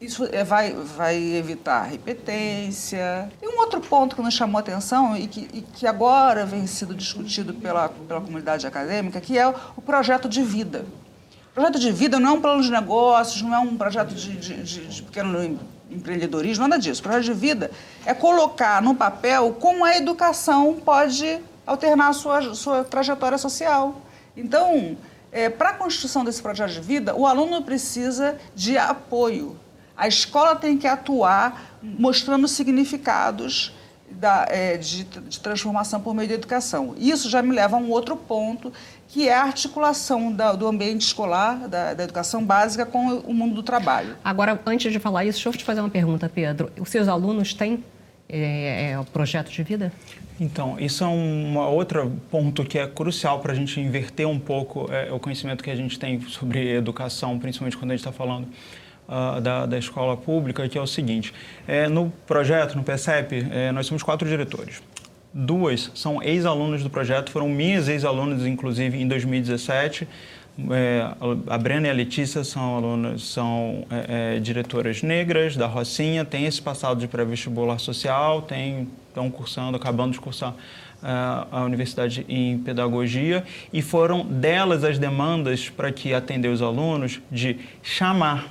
isso 0.00 0.28
é, 0.30 0.44
vai, 0.44 0.72
vai 0.72 1.16
evitar 1.16 1.82
repetência. 1.82 3.30
E 3.42 3.48
um 3.48 3.58
outro 3.58 3.80
ponto 3.80 4.14
que 4.14 4.22
nos 4.22 4.34
chamou 4.34 4.58
a 4.58 4.60
atenção 4.60 5.16
e 5.16 5.26
que, 5.26 5.48
e 5.52 5.62
que 5.62 5.86
agora 5.86 6.46
vem 6.46 6.66
sido 6.66 6.94
discutido 6.94 7.52
pela, 7.54 7.88
pela 7.88 8.20
comunidade 8.20 8.66
acadêmica, 8.66 9.20
que 9.20 9.36
é 9.36 9.46
o 9.48 9.82
projeto 9.82 10.28
de 10.28 10.42
vida. 10.42 10.84
O 11.50 11.54
projeto 11.54 11.80
de 11.80 11.90
vida 11.90 12.20
não 12.20 12.30
é 12.30 12.32
um 12.34 12.40
plano 12.40 12.62
de 12.62 12.70
negócios, 12.70 13.42
não 13.42 13.52
é 13.52 13.58
um 13.58 13.76
projeto 13.76 14.14
de, 14.14 14.36
de, 14.36 14.62
de, 14.62 14.86
de 14.86 15.02
pequeno 15.02 15.58
empreendedorismo, 15.90 16.68
nada 16.68 16.80
disso. 16.80 17.00
O 17.00 17.02
projeto 17.02 17.24
de 17.24 17.34
vida 17.34 17.70
é 18.06 18.14
colocar 18.14 18.80
no 18.80 18.94
papel 18.94 19.56
como 19.58 19.84
a 19.84 19.96
educação 19.96 20.74
pode 20.84 21.40
alternar 21.66 22.10
a 22.10 22.12
sua, 22.12 22.54
sua 22.54 22.84
trajetória 22.84 23.36
social. 23.36 24.00
Então, 24.36 24.96
é, 25.32 25.48
para 25.48 25.70
a 25.70 25.74
construção 25.74 26.24
desse 26.24 26.40
projeto 26.40 26.72
de 26.72 26.80
vida, 26.80 27.14
o 27.16 27.26
aluno 27.26 27.62
precisa 27.62 28.38
de 28.54 28.78
apoio, 28.78 29.56
a 29.98 30.06
escola 30.06 30.54
tem 30.54 30.78
que 30.78 30.86
atuar 30.86 31.76
mostrando 31.82 32.46
significados 32.46 33.74
da, 34.08 34.46
é, 34.48 34.76
de, 34.76 35.04
de, 35.04 35.40
transformação 35.40 36.00
por 36.00 36.14
meio 36.14 36.28
da 36.28 36.34
educação. 36.34 36.94
Isso 36.96 37.28
já 37.28 37.42
me 37.42 37.54
leva 37.54 37.76
a 37.76 37.78
um 37.78 37.90
outro 37.90 38.16
ponto, 38.16 38.72
que 39.08 39.28
é 39.28 39.34
a 39.34 39.42
articulação 39.42 40.32
da, 40.32 40.52
do 40.52 40.66
ambiente 40.66 41.02
escolar, 41.02 41.68
da, 41.68 41.94
da, 41.94 42.04
educação 42.04 42.44
básica, 42.44 42.86
com 42.86 43.18
o 43.18 43.34
mundo 43.34 43.56
do 43.56 43.62
trabalho. 43.62 44.16
Agora, 44.24 44.58
antes 44.64 44.92
de 44.92 44.98
falar 44.98 45.24
isso, 45.24 45.38
deixa 45.38 45.48
eu 45.48 45.52
te 45.52 45.64
fazer 45.64 45.80
uma 45.80 45.90
pergunta, 45.90 46.28
Pedro. 46.28 46.70
Os 46.80 46.88
seus 46.88 47.08
alunos 47.08 47.52
têm 47.52 47.84
é, 48.28 48.92
é, 48.92 49.04
projeto 49.12 49.50
de 49.50 49.62
vida? 49.62 49.92
Então, 50.40 50.78
isso 50.78 51.02
é 51.02 51.08
um 51.08 51.58
outro 51.58 52.12
ponto 52.30 52.64
que 52.64 52.78
é 52.78 52.86
crucial 52.86 53.40
para 53.40 53.52
a 53.52 53.54
gente 53.54 53.80
inverter 53.80 54.28
um 54.28 54.38
pouco 54.38 54.88
é, 54.92 55.12
o 55.12 55.18
conhecimento 55.18 55.64
que 55.64 55.70
a 55.70 55.76
gente 55.76 55.98
tem 55.98 56.20
sobre 56.20 56.76
educação, 56.76 57.38
principalmente 57.38 57.76
quando 57.76 57.90
a 57.90 57.94
gente 57.94 58.06
está 58.06 58.12
falando 58.12 58.46
uh, 59.08 59.40
da, 59.40 59.66
da, 59.66 59.78
escola 59.78 60.16
pública, 60.16 60.68
que 60.68 60.76
é 60.76 60.80
o 60.80 60.86
seguinte: 60.86 61.32
é, 61.66 61.88
no 61.88 62.12
projeto, 62.26 62.76
no 62.76 62.84
PSEP, 62.84 63.46
é, 63.50 63.72
nós 63.72 63.86
somos 63.86 64.02
quatro 64.02 64.28
diretores. 64.28 64.82
Duas 65.32 65.90
são 65.94 66.22
ex-alunos 66.22 66.82
do 66.82 66.90
projeto, 66.90 67.30
foram 67.30 67.48
minhas 67.48 67.88
ex-alunas, 67.88 68.46
inclusive, 68.46 69.00
em 69.00 69.06
2017. 69.06 70.08
É, 70.70 71.08
a 71.46 71.56
Brena 71.56 71.86
e 71.86 71.90
a 71.90 71.92
Letícia 71.92 72.42
são 72.42 72.76
alunas, 72.76 73.22
são 73.22 73.86
é, 73.90 74.36
é, 74.36 74.40
diretoras 74.40 75.02
negras 75.02 75.56
da 75.56 75.68
Rocinha, 75.68 76.24
têm 76.24 76.46
esse 76.46 76.60
passado 76.60 76.98
de 76.98 77.06
pré-vestibular 77.06 77.78
social, 77.78 78.44
estão 79.08 79.30
cursando, 79.30 79.76
acabando 79.76 80.14
de 80.14 80.20
cursar 80.20 80.50
uh, 80.50 81.46
a 81.52 81.62
universidade 81.62 82.26
em 82.28 82.58
pedagogia, 82.58 83.44
e 83.72 83.80
foram 83.80 84.26
delas 84.26 84.82
as 84.82 84.98
demandas 84.98 85.68
para 85.68 85.92
que 85.92 86.12
atender 86.12 86.48
os 86.48 86.60
alunos 86.60 87.20
de 87.30 87.58
chamar 87.80 88.48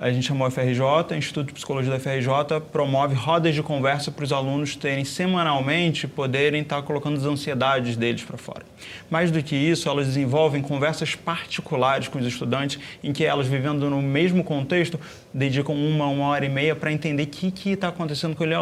a 0.00 0.12
gente 0.12 0.28
chamou 0.28 0.46
a 0.46 0.50
FRJ, 0.50 1.16
Instituto 1.16 1.48
de 1.48 1.54
Psicologia 1.54 1.90
da 1.90 1.98
FRJ 1.98 2.60
promove 2.70 3.16
rodas 3.16 3.52
de 3.52 3.64
conversa 3.64 4.12
para 4.12 4.22
os 4.24 4.32
alunos 4.32 4.76
terem 4.76 5.04
semanalmente, 5.04 6.06
poderem 6.06 6.62
estar 6.62 6.80
colocando 6.82 7.16
as 7.16 7.24
ansiedades 7.24 7.96
deles 7.96 8.22
para 8.22 8.38
fora. 8.38 8.62
Mais 9.10 9.32
do 9.32 9.42
que 9.42 9.56
isso, 9.56 9.88
elas 9.88 10.06
desenvolvem 10.06 10.62
conversas 10.62 11.16
particulares 11.16 12.06
com 12.06 12.20
os 12.20 12.26
estudantes, 12.26 12.78
em 13.02 13.12
que 13.12 13.24
elas, 13.24 13.48
vivendo 13.48 13.90
no 13.90 14.00
mesmo 14.00 14.44
contexto, 14.44 15.00
dedicam 15.34 15.74
uma, 15.74 16.06
uma 16.06 16.28
hora 16.28 16.46
e 16.46 16.48
meia 16.48 16.76
para 16.76 16.92
entender 16.92 17.24
o 17.24 17.26
que 17.26 17.70
está 17.70 17.88
acontecendo 17.88 18.36
com, 18.36 18.44
ele, 18.44 18.54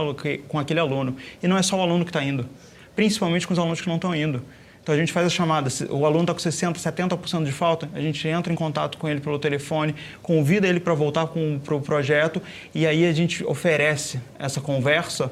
com 0.48 0.58
aquele 0.58 0.80
aluno. 0.80 1.18
E 1.42 1.46
não 1.46 1.58
é 1.58 1.62
só 1.62 1.76
o 1.76 1.82
aluno 1.82 2.02
que 2.02 2.10
está 2.10 2.24
indo, 2.24 2.48
principalmente 2.94 3.46
com 3.46 3.52
os 3.52 3.58
alunos 3.58 3.82
que 3.82 3.88
não 3.88 3.96
estão 3.96 4.14
indo. 4.14 4.42
Então 4.86 4.94
a 4.94 4.98
gente 4.98 5.12
faz 5.12 5.26
a 5.26 5.28
chamada, 5.28 5.68
o 5.90 6.06
aluno 6.06 6.22
está 6.22 6.32
com 6.32 6.38
60%, 6.38 6.76
70% 6.76 7.44
de 7.44 7.50
falta, 7.50 7.88
a 7.92 8.00
gente 8.00 8.28
entra 8.28 8.52
em 8.52 8.54
contato 8.54 8.98
com 8.98 9.08
ele 9.08 9.18
pelo 9.18 9.36
telefone, 9.36 9.96
convida 10.22 10.68
ele 10.68 10.78
para 10.78 10.94
voltar 10.94 11.26
para 11.26 11.42
o 11.42 11.58
pro 11.58 11.80
projeto 11.80 12.40
e 12.72 12.86
aí 12.86 13.04
a 13.04 13.12
gente 13.12 13.44
oferece 13.44 14.20
essa 14.38 14.60
conversa 14.60 15.28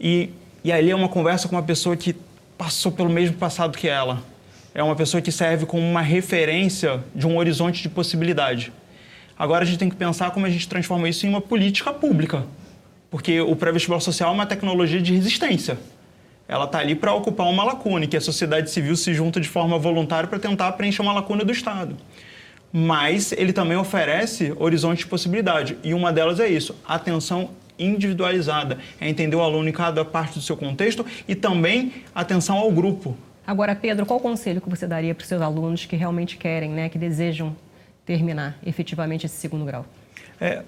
e, 0.00 0.30
e 0.64 0.72
ali 0.72 0.90
é 0.90 0.96
uma 0.96 1.08
conversa 1.08 1.46
com 1.46 1.54
uma 1.54 1.62
pessoa 1.62 1.96
que 1.96 2.12
passou 2.58 2.90
pelo 2.90 3.08
mesmo 3.08 3.36
passado 3.36 3.78
que 3.78 3.86
ela. 3.86 4.20
É 4.74 4.82
uma 4.82 4.96
pessoa 4.96 5.20
que 5.20 5.30
serve 5.30 5.64
como 5.64 5.80
uma 5.80 6.02
referência 6.02 6.98
de 7.14 7.24
um 7.24 7.36
horizonte 7.36 7.80
de 7.80 7.88
possibilidade. 7.88 8.72
Agora 9.38 9.62
a 9.62 9.64
gente 9.64 9.78
tem 9.78 9.88
que 9.88 9.94
pensar 9.94 10.32
como 10.32 10.44
a 10.44 10.50
gente 10.50 10.68
transforma 10.68 11.08
isso 11.08 11.24
em 11.24 11.28
uma 11.28 11.40
política 11.40 11.92
pública, 11.92 12.44
porque 13.12 13.40
o 13.40 13.54
pré-vestibular 13.54 14.00
social 14.00 14.30
é 14.30 14.34
uma 14.34 14.44
tecnologia 14.44 15.00
de 15.00 15.14
resistência 15.14 15.78
ela 16.48 16.64
está 16.64 16.78
ali 16.78 16.94
para 16.94 17.12
ocupar 17.12 17.46
uma 17.46 17.62
lacuna, 17.62 18.06
que 18.06 18.16
a 18.16 18.20
sociedade 18.20 18.70
civil 18.70 18.96
se 18.96 19.12
junta 19.12 19.38
de 19.38 19.48
forma 19.48 19.78
voluntária 19.78 20.26
para 20.26 20.38
tentar 20.38 20.72
preencher 20.72 21.02
uma 21.02 21.12
lacuna 21.12 21.44
do 21.44 21.52
Estado. 21.52 21.94
Mas 22.72 23.32
ele 23.32 23.52
também 23.52 23.76
oferece 23.76 24.54
horizonte 24.58 25.00
de 25.00 25.06
possibilidade, 25.06 25.76
e 25.84 25.92
uma 25.92 26.10
delas 26.10 26.40
é 26.40 26.48
isso, 26.48 26.74
atenção 26.86 27.50
individualizada, 27.78 28.78
é 29.00 29.08
entender 29.08 29.36
o 29.36 29.40
aluno 29.40 29.68
em 29.68 29.72
cada 29.72 30.04
parte 30.04 30.34
do 30.34 30.40
seu 30.40 30.56
contexto 30.56 31.04
e 31.28 31.34
também 31.34 31.92
atenção 32.14 32.56
ao 32.56 32.72
grupo. 32.72 33.16
Agora, 33.46 33.74
Pedro, 33.74 34.04
qual 34.04 34.18
conselho 34.18 34.60
que 34.60 34.68
você 34.68 34.86
daria 34.86 35.14
para 35.14 35.22
os 35.22 35.28
seus 35.28 35.40
alunos 35.40 35.86
que 35.86 35.96
realmente 35.96 36.36
querem, 36.36 36.70
né, 36.70 36.88
que 36.88 36.98
desejam 36.98 37.54
terminar 38.04 38.58
efetivamente 38.66 39.26
esse 39.26 39.36
segundo 39.36 39.64
grau? 39.64 39.86
É, 40.40 40.62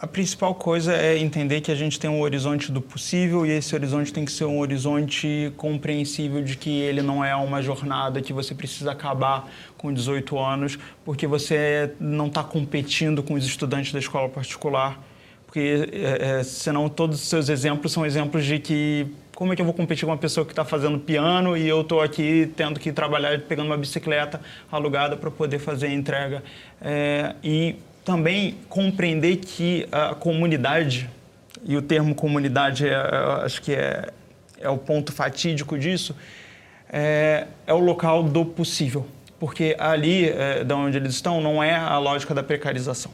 a 0.00 0.06
principal 0.06 0.54
coisa 0.54 0.94
é 0.94 1.18
entender 1.18 1.60
que 1.60 1.72
a 1.72 1.74
gente 1.74 1.98
tem 1.98 2.08
um 2.08 2.20
horizonte 2.20 2.70
do 2.70 2.80
possível 2.80 3.44
e 3.44 3.50
esse 3.50 3.74
horizonte 3.74 4.12
tem 4.12 4.24
que 4.24 4.30
ser 4.30 4.44
um 4.44 4.60
horizonte 4.60 5.52
compreensível 5.56 6.40
de 6.42 6.56
que 6.56 6.70
ele 6.70 7.02
não 7.02 7.24
é 7.24 7.34
uma 7.34 7.60
jornada 7.60 8.22
que 8.22 8.32
você 8.32 8.54
precisa 8.54 8.92
acabar 8.92 9.50
com 9.76 9.92
18 9.92 10.38
anos, 10.38 10.78
porque 11.04 11.26
você 11.26 11.92
não 11.98 12.28
está 12.28 12.44
competindo 12.44 13.24
com 13.24 13.34
os 13.34 13.44
estudantes 13.44 13.92
da 13.92 13.98
escola 13.98 14.28
particular, 14.28 15.02
porque 15.44 15.88
é, 15.92 16.38
é, 16.38 16.42
senão 16.44 16.88
todos 16.88 17.20
os 17.20 17.28
seus 17.28 17.48
exemplos 17.48 17.90
são 17.90 18.06
exemplos 18.06 18.44
de 18.44 18.60
que 18.60 19.08
como 19.34 19.52
é 19.52 19.56
que 19.56 19.62
eu 19.62 19.66
vou 19.66 19.74
competir 19.74 20.04
com 20.04 20.12
uma 20.12 20.18
pessoa 20.18 20.46
que 20.46 20.52
está 20.52 20.64
fazendo 20.64 20.98
piano 20.98 21.56
e 21.56 21.66
eu 21.66 21.80
estou 21.80 22.00
aqui 22.00 22.52
tendo 22.56 22.78
que 22.78 22.92
trabalhar 22.92 23.40
pegando 23.40 23.66
uma 23.66 23.76
bicicleta 23.76 24.40
alugada 24.70 25.16
para 25.16 25.30
poder 25.30 25.58
fazer 25.58 25.86
a 25.86 25.92
entrega. 25.92 26.42
É, 26.80 27.34
e 27.42 27.76
também 28.08 28.54
compreender 28.70 29.36
que 29.36 29.86
a 29.92 30.14
comunidade, 30.14 31.10
e 31.62 31.76
o 31.76 31.82
termo 31.82 32.14
comunidade 32.14 32.88
é, 32.88 32.96
acho 33.44 33.60
que 33.60 33.74
é, 33.74 34.08
é 34.58 34.70
o 34.70 34.78
ponto 34.78 35.12
fatídico 35.12 35.78
disso, 35.78 36.16
é, 36.90 37.46
é 37.66 37.74
o 37.74 37.78
local 37.78 38.22
do 38.22 38.46
possível. 38.46 39.06
Porque 39.38 39.76
ali, 39.78 40.26
é, 40.26 40.64
de 40.64 40.72
onde 40.72 40.96
eles 40.96 41.12
estão, 41.12 41.42
não 41.42 41.62
é 41.62 41.74
a 41.74 41.98
lógica 41.98 42.32
da 42.32 42.42
precarização. 42.42 43.12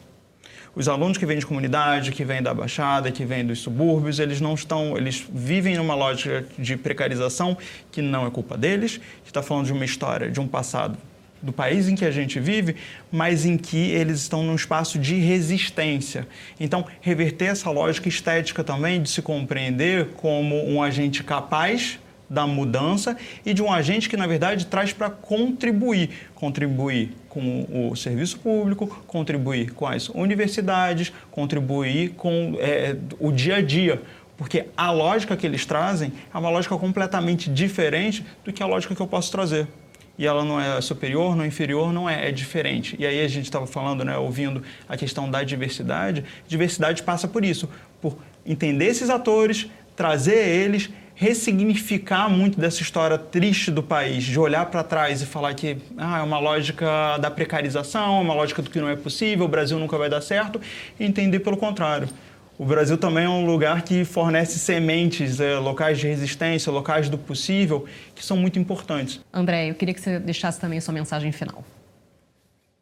Os 0.76 0.86
alunos 0.86 1.18
que 1.18 1.26
vêm 1.26 1.38
de 1.38 1.46
comunidade, 1.46 2.12
que 2.12 2.24
vêm 2.24 2.40
da 2.40 2.54
Baixada, 2.54 3.10
que 3.10 3.24
vêm 3.24 3.44
dos 3.44 3.58
subúrbios, 3.58 4.20
eles 4.20 4.40
não 4.40 4.54
estão, 4.54 4.96
eles 4.96 5.26
vivem 5.28 5.76
numa 5.76 5.96
lógica 5.96 6.44
de 6.56 6.76
precarização 6.76 7.58
que 7.90 8.00
não 8.00 8.28
é 8.28 8.30
culpa 8.30 8.56
deles. 8.56 8.92
Gente 8.92 9.26
está 9.26 9.42
falando 9.42 9.66
de 9.66 9.72
uma 9.72 9.84
história, 9.84 10.30
de 10.30 10.38
um 10.38 10.46
passado 10.46 10.96
do 11.44 11.52
país 11.52 11.88
em 11.88 11.94
que 11.94 12.04
a 12.04 12.10
gente 12.10 12.40
vive, 12.40 12.76
mas 13.12 13.44
em 13.44 13.56
que 13.56 13.90
eles 13.90 14.20
estão 14.20 14.42
num 14.42 14.54
espaço 14.54 14.98
de 14.98 15.16
resistência. 15.16 16.26
Então, 16.58 16.86
reverter 17.00 17.46
essa 17.46 17.70
lógica 17.70 18.08
estética 18.08 18.64
também 18.64 19.02
de 19.02 19.10
se 19.10 19.20
compreender 19.20 20.08
como 20.16 20.56
um 20.66 20.82
agente 20.82 21.22
capaz 21.22 21.98
da 22.28 22.46
mudança 22.46 23.16
e 23.44 23.52
de 23.52 23.62
um 23.62 23.70
agente 23.70 24.08
que, 24.08 24.16
na 24.16 24.26
verdade, 24.26 24.66
traz 24.66 24.92
para 24.92 25.10
contribuir. 25.10 26.10
Contribuir 26.34 27.12
com 27.28 27.90
o 27.90 27.94
serviço 27.94 28.38
público, 28.38 29.04
contribuir 29.06 29.72
com 29.72 29.86
as 29.86 30.08
universidades, 30.08 31.12
contribuir 31.30 32.10
com 32.10 32.56
é, 32.58 32.96
o 33.20 33.30
dia 33.30 33.56
a 33.56 33.62
dia. 33.62 34.00
Porque 34.36 34.66
a 34.76 34.90
lógica 34.90 35.36
que 35.36 35.46
eles 35.46 35.64
trazem 35.64 36.12
é 36.32 36.38
uma 36.38 36.50
lógica 36.50 36.76
completamente 36.76 37.50
diferente 37.50 38.24
do 38.44 38.52
que 38.52 38.62
a 38.62 38.66
lógica 38.66 38.94
que 38.94 39.02
eu 39.02 39.06
posso 39.06 39.30
trazer 39.30 39.68
e 40.16 40.26
ela 40.26 40.44
não 40.44 40.60
é 40.60 40.80
superior, 40.80 41.36
não 41.36 41.44
é 41.44 41.46
inferior, 41.46 41.92
não 41.92 42.08
é, 42.08 42.28
é 42.28 42.32
diferente. 42.32 42.96
E 42.98 43.06
aí 43.06 43.20
a 43.20 43.28
gente 43.28 43.44
estava 43.44 43.66
falando, 43.66 44.04
né, 44.04 44.16
ouvindo 44.16 44.62
a 44.88 44.96
questão 44.96 45.30
da 45.30 45.42
diversidade. 45.42 46.24
Diversidade 46.46 47.02
passa 47.02 47.26
por 47.26 47.44
isso, 47.44 47.68
por 48.00 48.16
entender 48.46 48.86
esses 48.86 49.10
atores, 49.10 49.68
trazer 49.96 50.46
eles, 50.48 50.90
ressignificar 51.14 52.28
muito 52.28 52.58
dessa 52.58 52.82
história 52.82 53.16
triste 53.16 53.70
do 53.70 53.82
país, 53.82 54.24
de 54.24 54.38
olhar 54.38 54.66
para 54.66 54.82
trás 54.82 55.22
e 55.22 55.26
falar 55.26 55.54
que 55.54 55.76
ah, 55.96 56.18
é 56.18 56.22
uma 56.22 56.38
lógica 56.38 57.18
da 57.18 57.30
precarização, 57.30 58.18
é 58.18 58.20
uma 58.20 58.34
lógica 58.34 58.60
do 58.60 58.68
que 58.68 58.80
não 58.80 58.88
é 58.88 58.96
possível, 58.96 59.44
o 59.44 59.48
Brasil 59.48 59.78
nunca 59.78 59.96
vai 59.96 60.10
dar 60.10 60.20
certo, 60.20 60.60
e 60.98 61.04
entender 61.04 61.40
pelo 61.40 61.56
contrário. 61.56 62.08
O 62.56 62.64
Brasil 62.64 62.96
também 62.96 63.24
é 63.24 63.28
um 63.28 63.44
lugar 63.44 63.82
que 63.82 64.04
fornece 64.04 64.60
sementes, 64.60 65.40
é, 65.40 65.58
locais 65.58 65.98
de 65.98 66.06
resistência, 66.06 66.70
locais 66.70 67.08
do 67.08 67.18
possível, 67.18 67.84
que 68.14 68.24
são 68.24 68.36
muito 68.36 68.60
importantes. 68.60 69.20
André, 69.32 69.70
eu 69.70 69.74
queria 69.74 69.92
que 69.92 70.00
você 70.00 70.20
deixasse 70.20 70.60
também 70.60 70.80
sua 70.80 70.94
mensagem 70.94 71.32
final. 71.32 71.64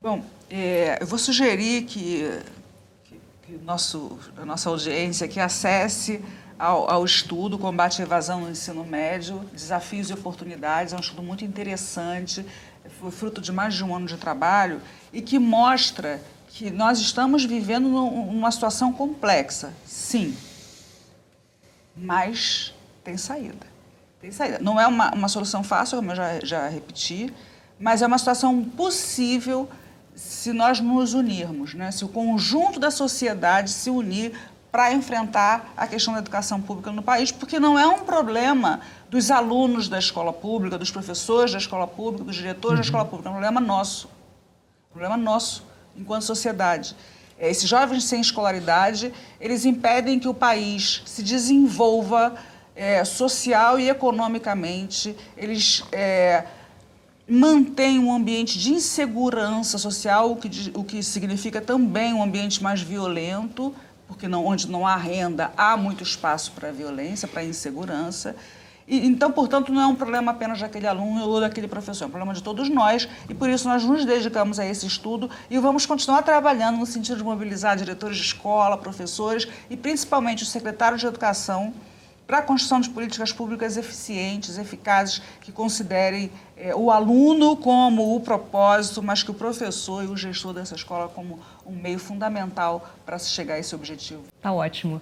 Bom, 0.00 0.22
é, 0.50 0.98
eu 1.00 1.06
vou 1.06 1.18
sugerir 1.18 1.84
que, 1.84 2.28
que, 3.04 3.20
que 3.46 3.64
nosso, 3.64 4.18
a 4.36 4.44
nossa 4.44 4.68
audiência 4.68 5.26
que 5.26 5.40
acesse 5.40 6.22
ao, 6.58 6.90
ao, 6.90 7.04
estudo 7.04 7.58
Combate 7.58 8.02
à 8.02 8.04
Evasão 8.04 8.42
no 8.42 8.50
Ensino 8.50 8.84
Médio, 8.84 9.40
Desafios 9.54 10.10
e 10.10 10.12
Oportunidades. 10.12 10.92
É 10.92 10.96
um 10.96 11.00
estudo 11.00 11.22
muito 11.22 11.46
interessante, 11.46 12.44
foi 13.00 13.10
fruto 13.10 13.40
de 13.40 13.50
mais 13.50 13.74
de 13.74 13.82
um 13.82 13.94
ano 13.94 14.06
de 14.06 14.18
trabalho 14.18 14.82
e 15.12 15.22
que 15.22 15.38
mostra 15.38 16.20
que 16.52 16.70
nós 16.70 16.98
estamos 16.98 17.46
vivendo 17.46 17.88
numa 17.88 18.50
situação 18.50 18.92
complexa, 18.92 19.72
sim, 19.86 20.36
mas 21.96 22.74
tem 23.02 23.16
saída. 23.16 23.66
Tem 24.20 24.30
saída. 24.30 24.58
Não 24.60 24.78
é 24.78 24.86
uma, 24.86 25.12
uma 25.14 25.28
solução 25.28 25.64
fácil, 25.64 25.96
como 25.96 26.12
eu 26.12 26.16
já, 26.16 26.40
já 26.44 26.68
repeti, 26.68 27.32
mas 27.80 28.02
é 28.02 28.06
uma 28.06 28.18
situação 28.18 28.62
possível 28.62 29.68
se 30.14 30.52
nós 30.52 30.78
nos 30.78 31.14
unirmos, 31.14 31.72
né? 31.72 31.90
se 31.90 32.04
o 32.04 32.08
conjunto 32.08 32.78
da 32.78 32.90
sociedade 32.90 33.70
se 33.70 33.88
unir 33.88 34.38
para 34.70 34.92
enfrentar 34.92 35.72
a 35.74 35.86
questão 35.86 36.12
da 36.12 36.20
educação 36.20 36.60
pública 36.60 36.92
no 36.92 37.02
país, 37.02 37.32
porque 37.32 37.58
não 37.58 37.78
é 37.78 37.86
um 37.86 38.00
problema 38.00 38.80
dos 39.08 39.30
alunos 39.30 39.88
da 39.88 39.98
escola 39.98 40.34
pública, 40.34 40.78
dos 40.78 40.90
professores 40.90 41.52
da 41.52 41.58
escola 41.58 41.86
pública, 41.86 42.24
dos 42.24 42.36
diretores 42.36 42.72
uhum. 42.72 42.76
da 42.76 42.82
escola 42.82 43.04
pública, 43.06 43.30
é 43.30 43.30
um 43.30 43.34
problema 43.34 43.60
nosso. 43.60 44.06
Um 44.90 44.92
problema 44.92 45.16
nosso 45.16 45.71
enquanto 45.96 46.22
sociedade. 46.22 46.96
É, 47.38 47.50
esses 47.50 47.68
jovens 47.68 48.04
sem 48.04 48.20
escolaridade, 48.20 49.12
eles 49.40 49.64
impedem 49.64 50.18
que 50.18 50.28
o 50.28 50.34
país 50.34 51.02
se 51.04 51.22
desenvolva 51.22 52.34
é, 52.74 53.04
social 53.04 53.78
e 53.78 53.88
economicamente, 53.88 55.16
eles 55.36 55.84
é, 55.92 56.44
mantêm 57.28 57.98
um 57.98 58.12
ambiente 58.12 58.58
de 58.58 58.72
insegurança 58.72 59.78
social, 59.78 60.32
o 60.32 60.36
que, 60.36 60.72
o 60.74 60.84
que 60.84 61.02
significa 61.02 61.60
também 61.60 62.12
um 62.12 62.22
ambiente 62.22 62.62
mais 62.62 62.80
violento, 62.80 63.74
porque 64.06 64.28
não, 64.28 64.44
onde 64.46 64.68
não 64.68 64.86
há 64.86 64.96
renda, 64.96 65.52
há 65.56 65.76
muito 65.76 66.02
espaço 66.02 66.52
para 66.52 66.70
violência, 66.70 67.26
para 67.26 67.44
insegurança. 67.44 68.36
E, 68.92 69.06
então, 69.06 69.32
portanto, 69.32 69.72
não 69.72 69.80
é 69.80 69.86
um 69.86 69.94
problema 69.94 70.32
apenas 70.32 70.60
daquele 70.60 70.86
aluno 70.86 71.26
ou 71.26 71.40
daquele 71.40 71.66
professor, 71.66 72.04
é 72.04 72.06
um 72.08 72.10
problema 72.10 72.34
de 72.34 72.42
todos 72.42 72.68
nós 72.68 73.08
e 73.26 73.32
por 73.32 73.48
isso 73.48 73.66
nós 73.66 73.82
nos 73.82 74.04
dedicamos 74.04 74.58
a 74.58 74.66
esse 74.66 74.86
estudo 74.86 75.30
e 75.48 75.58
vamos 75.58 75.86
continuar 75.86 76.20
trabalhando 76.20 76.76
no 76.76 76.84
sentido 76.84 77.16
de 77.16 77.24
mobilizar 77.24 77.74
diretores 77.74 78.18
de 78.18 78.22
escola, 78.22 78.76
professores 78.76 79.48
e 79.70 79.78
principalmente 79.78 80.42
os 80.42 80.50
secretários 80.50 81.00
de 81.00 81.06
educação 81.06 81.72
para 82.26 82.38
a 82.38 82.42
construção 82.42 82.82
de 82.82 82.90
políticas 82.90 83.32
públicas 83.32 83.78
eficientes, 83.78 84.58
eficazes, 84.58 85.22
que 85.40 85.50
considerem 85.50 86.30
é, 86.54 86.74
o 86.74 86.90
aluno 86.90 87.56
como 87.56 88.14
o 88.14 88.20
propósito, 88.20 89.02
mas 89.02 89.22
que 89.22 89.30
o 89.30 89.34
professor 89.34 90.04
e 90.04 90.06
o 90.06 90.16
gestor 90.18 90.52
dessa 90.52 90.74
escola 90.74 91.08
como 91.08 91.40
um 91.66 91.72
meio 91.72 91.98
fundamental 91.98 92.86
para 93.06 93.18
se 93.18 93.30
chegar 93.30 93.54
a 93.54 93.58
esse 93.58 93.74
objetivo. 93.74 94.24
Tá 94.42 94.52
ótimo. 94.52 95.00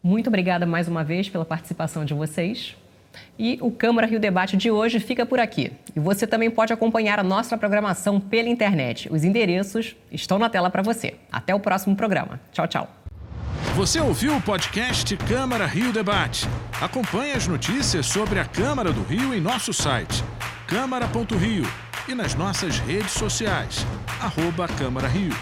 Muito 0.00 0.28
obrigada 0.28 0.64
mais 0.64 0.86
uma 0.86 1.02
vez 1.02 1.28
pela 1.28 1.44
participação 1.44 2.04
de 2.04 2.14
vocês. 2.14 2.76
E 3.38 3.58
o 3.60 3.70
Câmara 3.70 4.06
Rio 4.06 4.20
Debate 4.20 4.56
de 4.56 4.70
hoje 4.70 5.00
fica 5.00 5.24
por 5.26 5.38
aqui. 5.38 5.72
E 5.94 6.00
você 6.00 6.26
também 6.26 6.50
pode 6.50 6.72
acompanhar 6.72 7.18
a 7.18 7.22
nossa 7.22 7.56
programação 7.56 8.20
pela 8.20 8.48
internet. 8.48 9.08
Os 9.12 9.24
endereços 9.24 9.96
estão 10.10 10.38
na 10.38 10.48
tela 10.48 10.70
para 10.70 10.82
você. 10.82 11.14
Até 11.30 11.54
o 11.54 11.60
próximo 11.60 11.96
programa. 11.96 12.40
Tchau, 12.52 12.66
tchau. 12.66 12.90
Você 13.74 14.00
ouviu 14.00 14.36
o 14.36 14.40
podcast 14.40 15.16
Câmara 15.16 15.66
Rio 15.66 15.92
Debate? 15.92 16.46
Acompanhe 16.80 17.32
as 17.32 17.46
notícias 17.46 18.06
sobre 18.06 18.38
a 18.38 18.44
Câmara 18.44 18.92
do 18.92 19.02
Rio 19.02 19.34
em 19.34 19.40
nosso 19.40 19.72
site 19.72 20.24
câmara.rio 20.66 21.64
e 22.08 22.14
nas 22.14 22.34
nossas 22.34 22.78
redes 22.80 23.12
sociais, 23.12 23.86
arroba 24.20 24.66
Câmara 24.66 25.06
Rio. 25.06 25.32